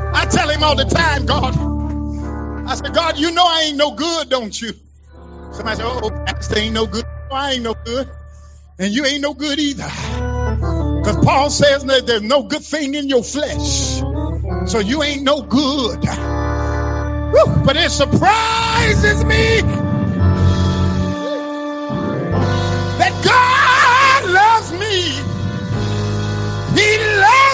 I 0.00 0.26
tell 0.30 0.50
him 0.50 0.62
all 0.62 0.76
the 0.76 0.84
time, 0.84 1.26
God. 1.26 1.56
I 2.68 2.74
said, 2.74 2.94
God, 2.94 3.18
you 3.18 3.32
know 3.32 3.44
I 3.46 3.62
ain't 3.68 3.78
no 3.78 3.92
good, 3.92 4.28
don't 4.30 4.60
you? 4.60 4.72
Somebody 5.52 5.76
said, 5.78 5.86
oh, 5.86 6.10
Pastor 6.26 6.58
ain't 6.58 6.74
no 6.74 6.86
good. 6.86 7.04
No, 7.30 7.36
I 7.36 7.52
ain't 7.52 7.62
no 7.62 7.74
good. 7.84 8.10
And 8.78 8.92
you 8.94 9.06
ain't 9.06 9.22
no 9.22 9.34
good 9.34 9.58
either. 9.58 9.90
Because 10.90 11.24
Paul 11.24 11.50
says 11.50 11.84
that 11.84 12.06
there's 12.06 12.22
no 12.22 12.44
good 12.44 12.64
thing 12.64 12.94
in 12.94 13.08
your 13.08 13.24
flesh. 13.24 14.00
So 14.70 14.80
you 14.80 15.02
ain't 15.02 15.22
no 15.22 15.42
good. 15.42 16.04
Whew, 16.04 17.62
but 17.64 17.76
it 17.76 17.90
surprises 17.90 19.24
me 19.24 19.62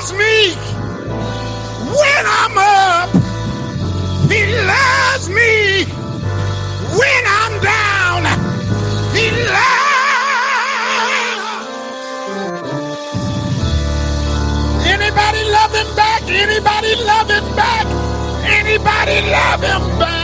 loves 0.05 0.13
me 0.13 0.55
when 1.89 2.25
I'm 2.27 2.59
up. 2.59 3.11
He 4.31 4.45
loves 4.67 5.29
me 5.31 5.85
when 6.99 7.25
I'm 7.27 7.61
down. 7.63 8.25
He 9.15 9.31
loves. 9.49 9.85
Anybody 14.87 15.43
love 15.51 15.73
him 15.73 15.97
back? 15.97 16.23
Anybody 16.29 16.95
love 17.05 17.31
him 17.31 17.57
back? 17.57 17.87
Anybody 18.45 19.21
love 19.31 19.63
him 19.63 19.99
back? 19.99 20.24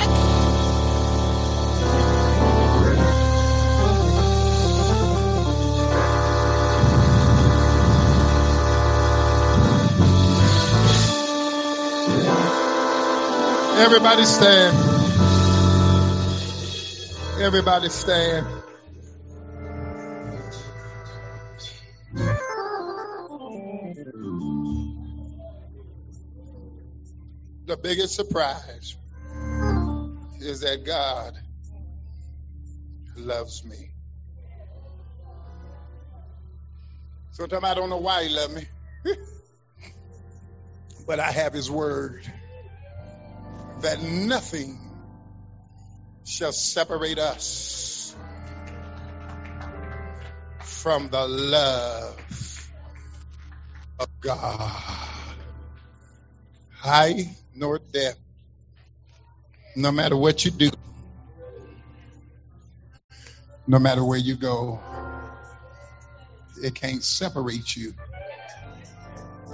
Everybody 13.80 14.24
stand. 14.24 14.76
Everybody 17.40 17.88
stand. 17.88 18.46
The 27.64 27.78
biggest 27.82 28.14
surprise 28.14 28.98
is 30.40 30.60
that 30.60 30.84
God 30.84 31.32
loves 33.16 33.64
me. 33.64 33.92
Sometimes 37.30 37.64
I 37.64 37.72
don't 37.72 37.88
know 37.88 37.96
why 37.96 38.24
he 38.24 38.28
loves 38.28 38.54
me, 38.54 38.66
but 41.06 41.18
I 41.18 41.32
have 41.32 41.54
his 41.54 41.70
word 41.70 42.30
that 43.82 44.02
nothing 44.02 44.78
shall 46.24 46.52
separate 46.52 47.18
us 47.18 48.16
from 50.60 51.10
the 51.10 51.26
love 51.28 52.70
of 54.00 54.08
God. 54.22 54.72
High 56.72 57.36
nor 57.54 57.80
depth, 57.92 58.20
no 59.76 59.92
matter 59.92 60.16
what 60.16 60.44
you 60.44 60.50
do, 60.52 60.70
no 63.66 63.78
matter 63.78 64.04
where 64.04 64.18
you 64.18 64.36
go, 64.36 64.80
it 66.62 66.74
can't 66.74 67.04
separate 67.04 67.76
you 67.76 67.94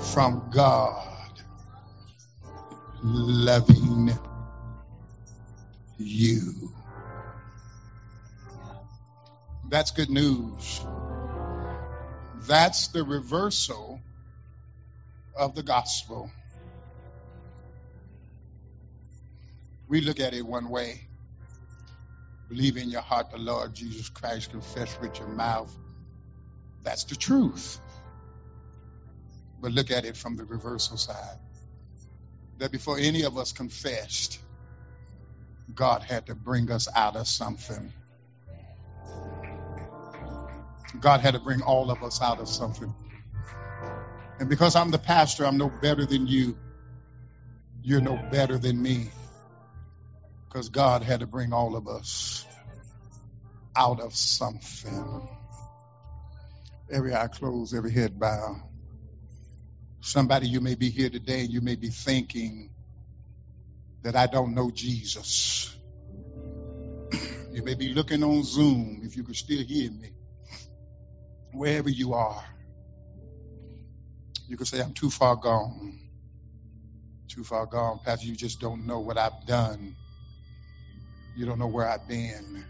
from 0.01 0.51
God 0.55 1.06
loving 3.03 4.11
you. 5.99 6.71
That's 9.69 9.91
good 9.91 10.11
news. 10.11 10.87
That's 12.47 12.89
the 12.89 13.03
reversal 13.05 14.01
of 15.37 15.55
the 15.55 15.63
gospel. 15.63 16.31
We 19.89 20.01
look 20.01 20.21
at 20.21 20.35
it 20.35 20.47
one 20.47 20.69
way. 20.69 21.01
Believe 22.49 22.77
in 22.77 22.91
your 22.91 23.03
heart 23.03 23.31
the 23.31 23.39
Lord 23.39 23.75
Jesus 23.75 24.09
Christ, 24.09 24.51
confess 24.51 24.99
with 25.01 25.19
your 25.19 25.29
mouth. 25.29 25.75
That's 26.85 27.05
the 27.05 27.17
truth. 27.17 27.81
But 29.61 29.73
look 29.73 29.91
at 29.91 30.05
it 30.05 30.17
from 30.17 30.37
the 30.37 30.45
reversal 30.45 30.97
side. 30.97 31.39
That 32.59 32.73
before 32.73 32.99
any 32.99 33.23
of 33.23 33.37
us 33.37 33.53
confessed, 33.53 34.41
God 35.75 36.03
had 36.03 36.27
to 36.27 36.35
bring 36.35 36.71
us 36.71 36.89
out 36.95 37.17
of 37.17 37.29
something. 37.29 37.93
God 41.01 41.21
had 41.21 41.35
to 41.35 41.41
bring 41.41 41.63
all 41.63 41.91
of 41.91 42.03
us 42.03 42.23
out 42.23 42.41
of 42.41 42.49
something. 42.49 42.95
And 44.39 44.49
because 44.49 44.77
I'm 44.77 44.91
the 44.91 44.99
pastor, 44.99 45.47
I'm 45.47 45.59
no 45.59 45.69
better 45.69 46.07
than 46.07 46.27
you. 46.27 46.57
You're 47.83 48.01
no 48.01 48.17
better 48.31 48.59
than 48.59 48.81
me. 48.81 49.11
Because 50.49 50.69
God 50.71 51.03
had 51.03 51.21
to 51.21 51.27
bring 51.27 51.53
all 51.53 51.77
of 51.77 51.89
us 51.89 52.47
out 53.77 54.01
of 54.01 54.15
something. 54.15 55.29
Every 56.91 57.15
eye 57.15 57.29
closed, 57.29 57.75
every 57.75 57.93
head 57.93 58.19
bowed. 58.19 58.63
Somebody, 60.07 60.49
you 60.49 60.63
may 60.63 60.77
be 60.77 60.91
here 60.91 61.11
today 61.11 61.43
and 61.43 61.51
you 61.53 61.63
may 61.63 61.77
be 61.77 61.91
thinking 61.91 62.71
that 64.03 64.17
I 64.17 64.27
don't 64.27 64.55
know 64.55 64.71
Jesus. 64.73 65.77
you 67.53 67.63
may 67.65 67.75
be 67.75 67.95
looking 67.95 68.23
on 68.25 68.45
Zoom, 68.45 69.01
if 69.05 69.17
you 69.17 69.25
could 69.25 69.37
still 69.37 69.63
hear 69.65 69.91
me. 69.93 70.11
wherever 71.53 71.91
you 71.91 72.15
are, 72.15 72.45
you 74.49 74.57
can 74.57 74.67
say, 74.67 74.81
I'm 74.81 74.95
too 74.95 75.11
far 75.11 75.37
gone. 75.37 75.99
Too 77.29 77.45
far 77.45 77.67
gone. 77.67 78.01
Pastor, 78.05 78.27
you 78.27 78.37
just 78.37 78.61
don't 78.61 78.87
know 78.87 79.01
what 79.01 79.19
I've 79.19 79.47
done. 79.47 79.97
You 81.35 81.47
don't 81.47 81.59
know 81.59 81.69
where 81.69 81.89
I've 81.89 82.09
been. 82.09 82.67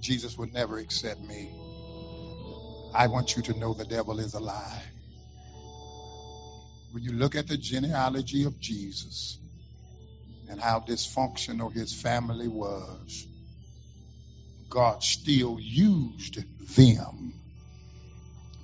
Jesus 0.00 0.38
would 0.38 0.52
never 0.52 0.78
accept 0.78 1.20
me. 1.20 1.52
I 2.94 3.08
want 3.08 3.36
you 3.36 3.42
to 3.44 3.58
know 3.58 3.74
the 3.74 3.84
devil 3.86 4.20
is 4.20 4.34
a 4.34 4.40
lie. 4.40 4.82
When 6.92 7.02
you 7.02 7.12
look 7.12 7.36
at 7.36 7.48
the 7.48 7.56
genealogy 7.56 8.44
of 8.44 8.60
Jesus 8.60 9.38
and 10.50 10.60
how 10.60 10.80
dysfunctional 10.80 11.72
his 11.72 11.92
family 11.92 12.48
was, 12.48 13.26
God 14.68 15.02
still 15.02 15.58
used 15.58 16.44
them 16.76 17.32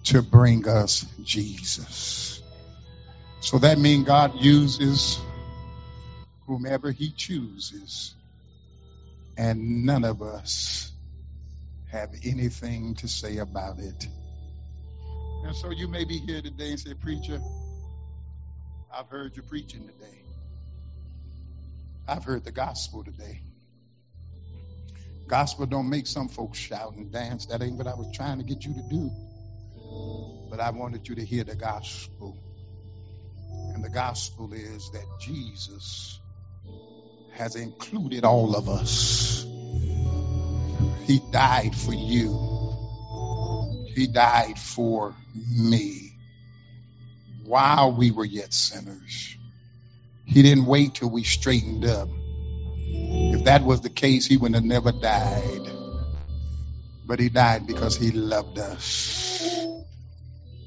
to 0.05 0.21
bring 0.23 0.69
us 0.69 1.07
Jesus. 1.23 2.43
So 3.41 3.59
that 3.59 3.79
means 3.79 4.07
God 4.07 4.35
uses 4.39 5.19
whomever 6.47 6.91
he 6.91 7.11
chooses, 7.11 8.15
and 9.39 9.87
none 9.87 10.05
of 10.05 10.21
us 10.21 10.93
have 11.91 12.11
anything 12.25 12.95
to 12.97 13.09
say 13.09 13.39
about 13.39 13.79
it. 13.79 14.07
And 15.45 15.57
so 15.57 15.71
you 15.71 15.89
may 15.89 16.05
be 16.05 16.19
here 16.19 16.43
today 16.43 16.71
and 16.71 16.81
say, 16.81 16.95
Preacher, 16.95 17.41
I've 18.93 19.09
heard 19.09 19.37
you 19.37 19.43
preaching 19.43 19.87
today. 19.87 20.19
I've 22.07 22.25
heard 22.25 22.45
the 22.45 22.53
gospel 22.53 23.05
today. 23.05 23.43
Gospel 25.27 25.67
don't 25.67 25.91
make 25.91 26.07
some 26.07 26.29
folks 26.29 26.59
shout 26.59 26.95
and 26.95 27.13
dance. 27.13 27.47
That 27.47 27.63
ain't 27.63 27.77
what 27.77 27.87
I 27.87 27.95
was 27.95 28.11
trying 28.15 28.39
to 28.39 28.45
get 28.45 28.65
you 28.65 28.73
to 28.75 28.83
do. 28.89 29.11
But 30.51 30.61
I 30.61 30.71
wanted 30.71 31.07
you 31.07 31.17
to 31.17 31.25
hear 31.25 31.45
the 31.45 31.55
gospel. 31.55 32.39
And 33.75 33.85
the 33.85 33.91
gospel 33.91 34.53
is 34.55 34.91
that 34.93 35.05
Jesus 35.21 36.21
has 37.33 37.57
included 37.57 38.25
all 38.25 38.57
of 38.57 38.69
us. 38.69 39.45
He 41.05 41.21
died 41.31 41.77
for 41.77 41.93
you. 41.93 42.77
He 43.95 44.07
died 44.07 44.59
for 44.59 45.15
me 45.35 46.08
while 47.49 47.93
we 47.93 48.11
were 48.11 48.25
yet 48.25 48.53
sinners. 48.53 49.37
He 50.25 50.43
didn't 50.43 50.67
wait 50.67 50.95
till 50.95 51.11
we 51.11 51.25
straightened 51.25 51.85
up. 51.87 52.09
If 52.91 53.45
that 53.45 53.65
was 53.65 53.81
the 53.81 53.91
case, 53.91 54.27
he 54.27 54.37
would 54.37 54.55
have 54.55 54.65
never 54.65 54.93
died. 54.93 55.71
But 57.07 57.19
he 57.21 57.31
died 57.31 57.67
because 57.67 57.97
he 57.97 58.11
loved 58.11 58.59
us. 58.59 59.65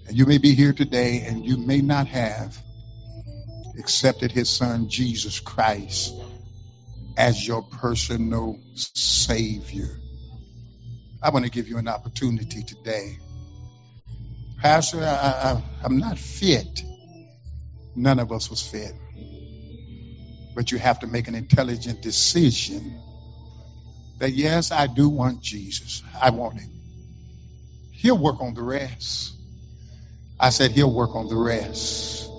And 0.08 0.18
you 0.18 0.26
may 0.26 0.40
be 0.40 0.56
here 0.56 0.74
today 0.74 1.24
and 1.28 1.46
you 1.46 1.58
may 1.58 1.82
not 1.82 2.08
have 2.08 2.58
accepted 3.78 4.32
his 4.32 4.50
son, 4.50 4.90
Jesus 4.90 5.40
Christ, 5.40 6.14
as 7.16 7.46
your 7.48 7.62
personal 7.62 8.60
Savior. 8.74 9.90
I 11.22 11.30
want 11.30 11.46
to 11.46 11.52
give 11.52 11.68
you 11.68 11.78
an 11.78 11.88
opportunity 11.88 12.64
today. 12.64 13.20
Pastor, 14.62 14.99
I, 15.03 15.64
am 15.86 15.97
not 15.99 16.20
fit. 16.20 16.84
None 17.95 18.20
of 18.20 18.32
us 18.32 18.49
was 18.49 18.62
fit. 18.62 18.93
But 20.55 20.72
you 20.72 20.80
have 20.80 20.99
to 20.99 21.07
make 21.07 21.28
an 21.28 21.36
intelligent 21.36 22.01
decision 22.01 22.99
that, 24.20 24.32
yes, 24.34 24.72
I 24.72 24.88
do 24.88 25.09
want 25.09 25.41
Jesus. 25.41 26.03
I 26.22 26.32
want 26.32 26.59
him. 26.59 26.72
He'll 27.91 28.18
work 28.18 28.41
on 28.41 28.53
the 28.53 28.64
rest. 28.64 29.34
I 30.39 30.49
said, 30.49 30.72
He'll 30.72 30.93
work 30.93 31.16
on 31.16 31.28
the 31.30 31.38
rest. 31.38 32.30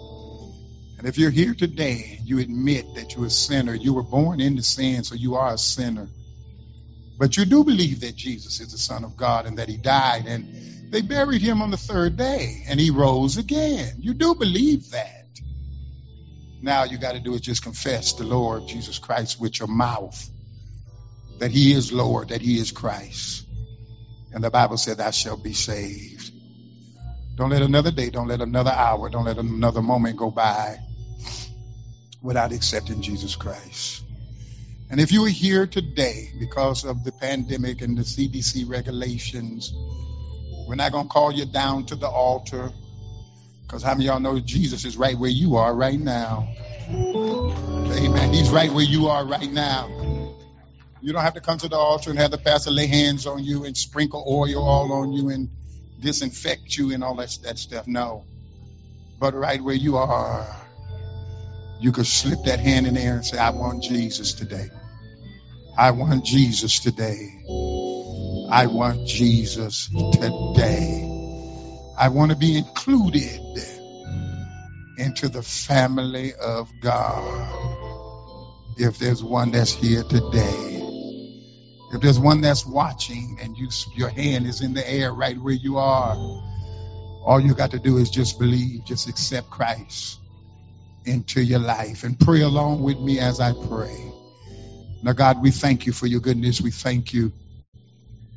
And 0.98 1.06
if 1.08 1.18
you're 1.18 1.30
here 1.30 1.54
today, 1.54 2.20
you 2.24 2.38
admit 2.40 2.94
that 2.96 3.14
you're 3.14 3.26
a 3.26 3.30
sinner. 3.30 3.74
You 3.74 3.94
were 3.94 4.04
born 4.04 4.40
into 4.40 4.62
sin, 4.62 5.04
so 5.04 5.14
you 5.16 5.36
are 5.36 5.54
a 5.54 5.58
sinner. 5.58 6.08
But 7.22 7.36
you 7.36 7.44
do 7.44 7.62
believe 7.62 8.00
that 8.00 8.16
Jesus 8.16 8.58
is 8.58 8.72
the 8.72 8.78
Son 8.78 9.04
of 9.04 9.16
God 9.16 9.46
and 9.46 9.58
that 9.58 9.68
He 9.68 9.76
died 9.76 10.26
and 10.26 10.90
they 10.92 11.02
buried 11.02 11.40
Him 11.40 11.62
on 11.62 11.70
the 11.70 11.76
third 11.76 12.16
day 12.16 12.64
and 12.66 12.80
He 12.80 12.90
rose 12.90 13.36
again. 13.36 13.94
You 14.00 14.12
do 14.12 14.34
believe 14.34 14.90
that. 14.90 15.28
Now 16.60 16.82
you 16.82 16.98
got 16.98 17.12
to 17.12 17.20
do 17.20 17.34
is 17.34 17.40
just 17.40 17.62
confess 17.62 18.14
the 18.14 18.24
Lord 18.24 18.66
Jesus 18.66 18.98
Christ 18.98 19.40
with 19.40 19.60
your 19.60 19.68
mouth 19.68 20.28
that 21.38 21.52
He 21.52 21.70
is 21.72 21.92
Lord, 21.92 22.30
that 22.30 22.40
He 22.40 22.58
is 22.58 22.72
Christ. 22.72 23.46
And 24.32 24.42
the 24.42 24.50
Bible 24.50 24.76
said, 24.76 24.96
Thou 24.96 25.12
shalt 25.12 25.44
be 25.44 25.52
saved. 25.52 26.32
Don't 27.36 27.50
let 27.50 27.62
another 27.62 27.92
day, 27.92 28.10
don't 28.10 28.26
let 28.26 28.40
another 28.40 28.72
hour, 28.72 29.08
don't 29.10 29.26
let 29.26 29.38
another 29.38 29.80
moment 29.80 30.16
go 30.16 30.32
by 30.32 30.80
without 32.20 32.50
accepting 32.50 33.00
Jesus 33.00 33.36
Christ. 33.36 34.02
And 34.92 35.00
if 35.00 35.10
you 35.10 35.24
are 35.24 35.30
here 35.30 35.66
today 35.66 36.30
because 36.38 36.84
of 36.84 37.02
the 37.02 37.12
pandemic 37.12 37.80
and 37.80 37.96
the 37.96 38.02
CDC 38.02 38.68
regulations, 38.68 39.72
we're 40.68 40.74
not 40.74 40.92
going 40.92 41.04
to 41.04 41.08
call 41.08 41.32
you 41.32 41.46
down 41.46 41.86
to 41.86 41.96
the 41.96 42.08
altar 42.08 42.70
because 43.62 43.82
how 43.82 43.94
many 43.94 44.04
y'all 44.04 44.20
know 44.20 44.38
Jesus 44.38 44.84
is 44.84 44.98
right 44.98 45.18
where 45.18 45.30
you 45.30 45.56
are 45.56 45.74
right 45.74 45.98
now? 45.98 46.46
Amen. 46.90 48.34
He's 48.34 48.50
right 48.50 48.70
where 48.70 48.84
you 48.84 49.06
are 49.06 49.24
right 49.24 49.50
now. 49.50 49.88
You 51.00 51.14
don't 51.14 51.22
have 51.22 51.34
to 51.34 51.40
come 51.40 51.56
to 51.56 51.68
the 51.68 51.78
altar 51.78 52.10
and 52.10 52.18
have 52.18 52.30
the 52.30 52.36
pastor 52.36 52.70
lay 52.70 52.86
hands 52.86 53.26
on 53.26 53.42
you 53.42 53.64
and 53.64 53.74
sprinkle 53.74 54.22
oil 54.28 54.62
all 54.62 54.92
on 54.92 55.14
you 55.14 55.30
and 55.30 55.48
disinfect 56.00 56.76
you 56.76 56.92
and 56.92 57.02
all 57.02 57.14
that, 57.14 57.34
that 57.44 57.58
stuff. 57.58 57.86
No. 57.86 58.26
But 59.18 59.32
right 59.32 59.62
where 59.62 59.74
you 59.74 59.96
are, 59.96 60.46
you 61.80 61.92
could 61.92 62.06
slip 62.06 62.44
that 62.44 62.60
hand 62.60 62.86
in 62.86 62.92
there 62.92 63.14
and 63.14 63.24
say, 63.24 63.38
I 63.38 63.50
want 63.50 63.84
Jesus 63.84 64.34
today. 64.34 64.68
I 65.76 65.92
want 65.92 66.24
Jesus 66.24 66.80
today. 66.80 67.42
I 68.50 68.66
want 68.66 69.06
Jesus 69.06 69.88
today. 69.88 71.08
I 71.98 72.08
want 72.08 72.30
to 72.30 72.36
be 72.36 72.58
included 72.58 73.40
into 74.98 75.28
the 75.28 75.42
family 75.42 76.34
of 76.34 76.70
God. 76.80 77.48
If 78.76 78.98
there's 78.98 79.24
one 79.24 79.52
that's 79.52 79.72
here 79.72 80.02
today, 80.02 80.82
if 81.92 82.00
there's 82.02 82.18
one 82.18 82.42
that's 82.42 82.66
watching 82.66 83.38
and 83.42 83.56
you, 83.56 83.68
your 83.94 84.08
hand 84.08 84.46
is 84.46 84.60
in 84.60 84.74
the 84.74 84.88
air 84.88 85.12
right 85.12 85.38
where 85.38 85.54
you 85.54 85.78
are, 85.78 86.14
all 87.24 87.40
you 87.40 87.54
got 87.54 87.70
to 87.70 87.78
do 87.78 87.96
is 87.96 88.10
just 88.10 88.38
believe, 88.38 88.84
just 88.84 89.08
accept 89.08 89.48
Christ 89.48 90.18
into 91.06 91.42
your 91.42 91.60
life 91.60 92.04
and 92.04 92.18
pray 92.18 92.42
along 92.42 92.82
with 92.82 92.98
me 92.98 93.18
as 93.20 93.40
I 93.40 93.52
pray. 93.68 94.12
Now, 95.02 95.12
God, 95.12 95.42
we 95.42 95.50
thank 95.50 95.86
you 95.86 95.92
for 95.92 96.06
your 96.06 96.20
goodness. 96.20 96.60
We 96.60 96.70
thank 96.70 97.12
you 97.12 97.32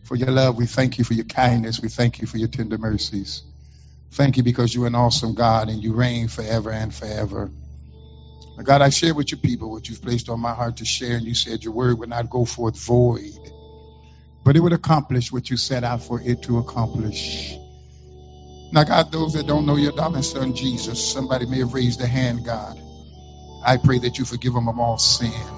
for 0.03 0.15
your 0.15 0.31
love. 0.31 0.57
We 0.57 0.65
thank 0.67 0.97
you 0.97 1.03
for 1.03 1.13
your 1.13 1.25
kindness. 1.25 1.81
We 1.81 1.89
thank 1.89 2.21
you 2.21 2.27
for 2.27 2.37
your 2.37 2.49
tender 2.49 2.77
mercies. 2.77 3.43
Thank 4.13 4.37
you 4.37 4.43
because 4.43 4.73
you're 4.73 4.87
an 4.87 4.95
awesome 4.95 5.35
God 5.35 5.69
and 5.69 5.83
you 5.83 5.93
reign 5.93 6.27
forever 6.27 6.71
and 6.71 6.93
forever. 6.93 7.51
Now, 8.57 8.63
God, 8.63 8.81
I 8.81 8.89
share 8.89 9.15
with 9.15 9.31
your 9.31 9.39
people 9.39 9.71
what 9.71 9.89
you've 9.89 10.01
placed 10.01 10.29
on 10.29 10.39
my 10.39 10.53
heart 10.53 10.77
to 10.77 10.85
share, 10.85 11.17
and 11.17 11.25
you 11.27 11.35
said 11.35 11.63
your 11.63 11.73
word 11.73 11.99
would 11.99 12.09
not 12.09 12.29
go 12.29 12.45
forth 12.45 12.77
void, 12.85 13.51
but 14.43 14.55
it 14.55 14.61
would 14.61 14.73
accomplish 14.73 15.31
what 15.31 15.49
you 15.49 15.57
set 15.57 15.83
out 15.83 16.03
for 16.03 16.21
it 16.21 16.43
to 16.43 16.59
accomplish. 16.59 17.55
Now, 18.71 18.83
God, 18.83 19.11
those 19.11 19.33
that 19.33 19.47
don't 19.47 19.65
know 19.65 19.77
your 19.77 19.93
darling 19.93 20.23
son 20.23 20.55
Jesus, 20.55 21.13
somebody 21.13 21.45
may 21.45 21.59
have 21.59 21.73
raised 21.73 22.01
a 22.01 22.07
hand, 22.07 22.45
God. 22.45 22.79
I 23.65 23.77
pray 23.77 23.99
that 23.99 24.19
you 24.19 24.25
forgive 24.25 24.53
them 24.53 24.69
of 24.69 24.79
all 24.79 24.97
sin. 24.97 25.54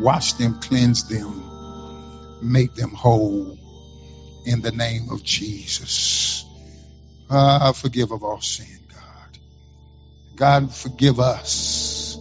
Wash 0.00 0.34
them, 0.34 0.60
cleanse 0.60 1.08
them, 1.08 1.42
make 2.42 2.74
them 2.74 2.90
whole 2.90 3.58
in 4.44 4.60
the 4.62 4.72
name 4.72 5.10
of 5.10 5.22
Jesus. 5.22 6.44
Uh, 7.28 7.72
forgive 7.72 8.12
of 8.12 8.22
all 8.22 8.40
sin. 8.40 8.80
God, 8.92 9.38
God, 10.36 10.74
forgive 10.74 11.20
us 11.20 12.16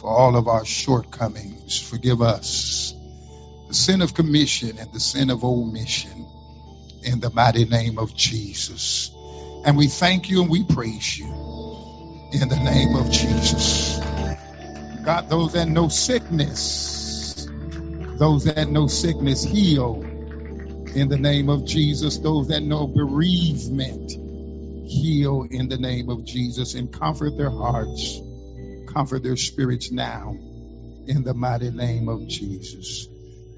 for 0.00 0.08
all 0.08 0.36
of 0.36 0.48
our 0.48 0.64
shortcomings. 0.64 1.80
Forgive 1.80 2.22
us 2.22 2.94
the 3.68 3.74
sin 3.74 4.00
of 4.00 4.14
commission 4.14 4.78
and 4.78 4.92
the 4.92 5.00
sin 5.00 5.30
of 5.30 5.44
omission 5.44 6.26
in 7.02 7.20
the 7.20 7.30
mighty 7.30 7.64
name 7.66 7.98
of 7.98 8.14
Jesus. 8.14 9.10
And 9.64 9.76
we 9.76 9.88
thank 9.88 10.30
you 10.30 10.42
and 10.42 10.50
we 10.50 10.64
praise 10.64 11.18
you 11.18 11.26
in 12.32 12.48
the 12.48 12.56
name 12.56 12.96
of 12.96 13.10
Jesus. 13.10 13.98
God, 15.04 15.28
those 15.28 15.52
that 15.52 15.68
know 15.68 15.88
sickness, 15.88 16.97
those 18.18 18.44
that 18.44 18.68
know 18.70 18.86
sickness, 18.88 19.44
heal 19.44 20.02
in 20.94 21.08
the 21.08 21.18
name 21.18 21.48
of 21.50 21.66
Jesus. 21.66 22.18
Those 22.18 22.48
that 22.48 22.62
know 22.62 22.86
bereavement, 22.88 24.12
heal 24.86 25.46
in 25.50 25.68
the 25.68 25.78
name 25.78 26.10
of 26.10 26.24
Jesus 26.26 26.74
and 26.74 26.92
comfort 26.92 27.36
their 27.36 27.50
hearts, 27.50 28.20
comfort 28.94 29.22
their 29.24 29.36
spirits 29.36 29.92
now 29.92 30.36
in 31.06 31.24
the 31.24 31.34
mighty 31.34 31.70
name 31.70 32.08
of 32.08 32.28
Jesus. 32.28 33.08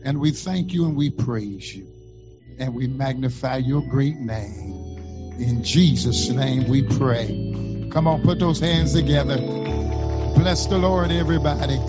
And 0.04 0.20
we 0.20 0.32
thank 0.32 0.72
you 0.72 0.86
and 0.86 0.96
we 0.96 1.11
praise 1.11 1.74
you. 1.74 1.86
and 2.58 2.74
we 2.74 2.86
magnify 2.86 3.58
your 3.58 3.82
great 3.82 4.16
name. 4.16 5.34
In 5.38 5.64
Jesus' 5.64 6.30
name 6.30 6.68
we 6.68 6.82
pray. 6.82 7.88
Come 7.92 8.06
on, 8.06 8.22
put 8.22 8.38
those 8.38 8.61
hands 8.61 8.94
together. 8.94 9.38
Bless 9.38 10.66
the 10.66 10.78
Lord, 10.78 11.11
everybody. 11.12 11.78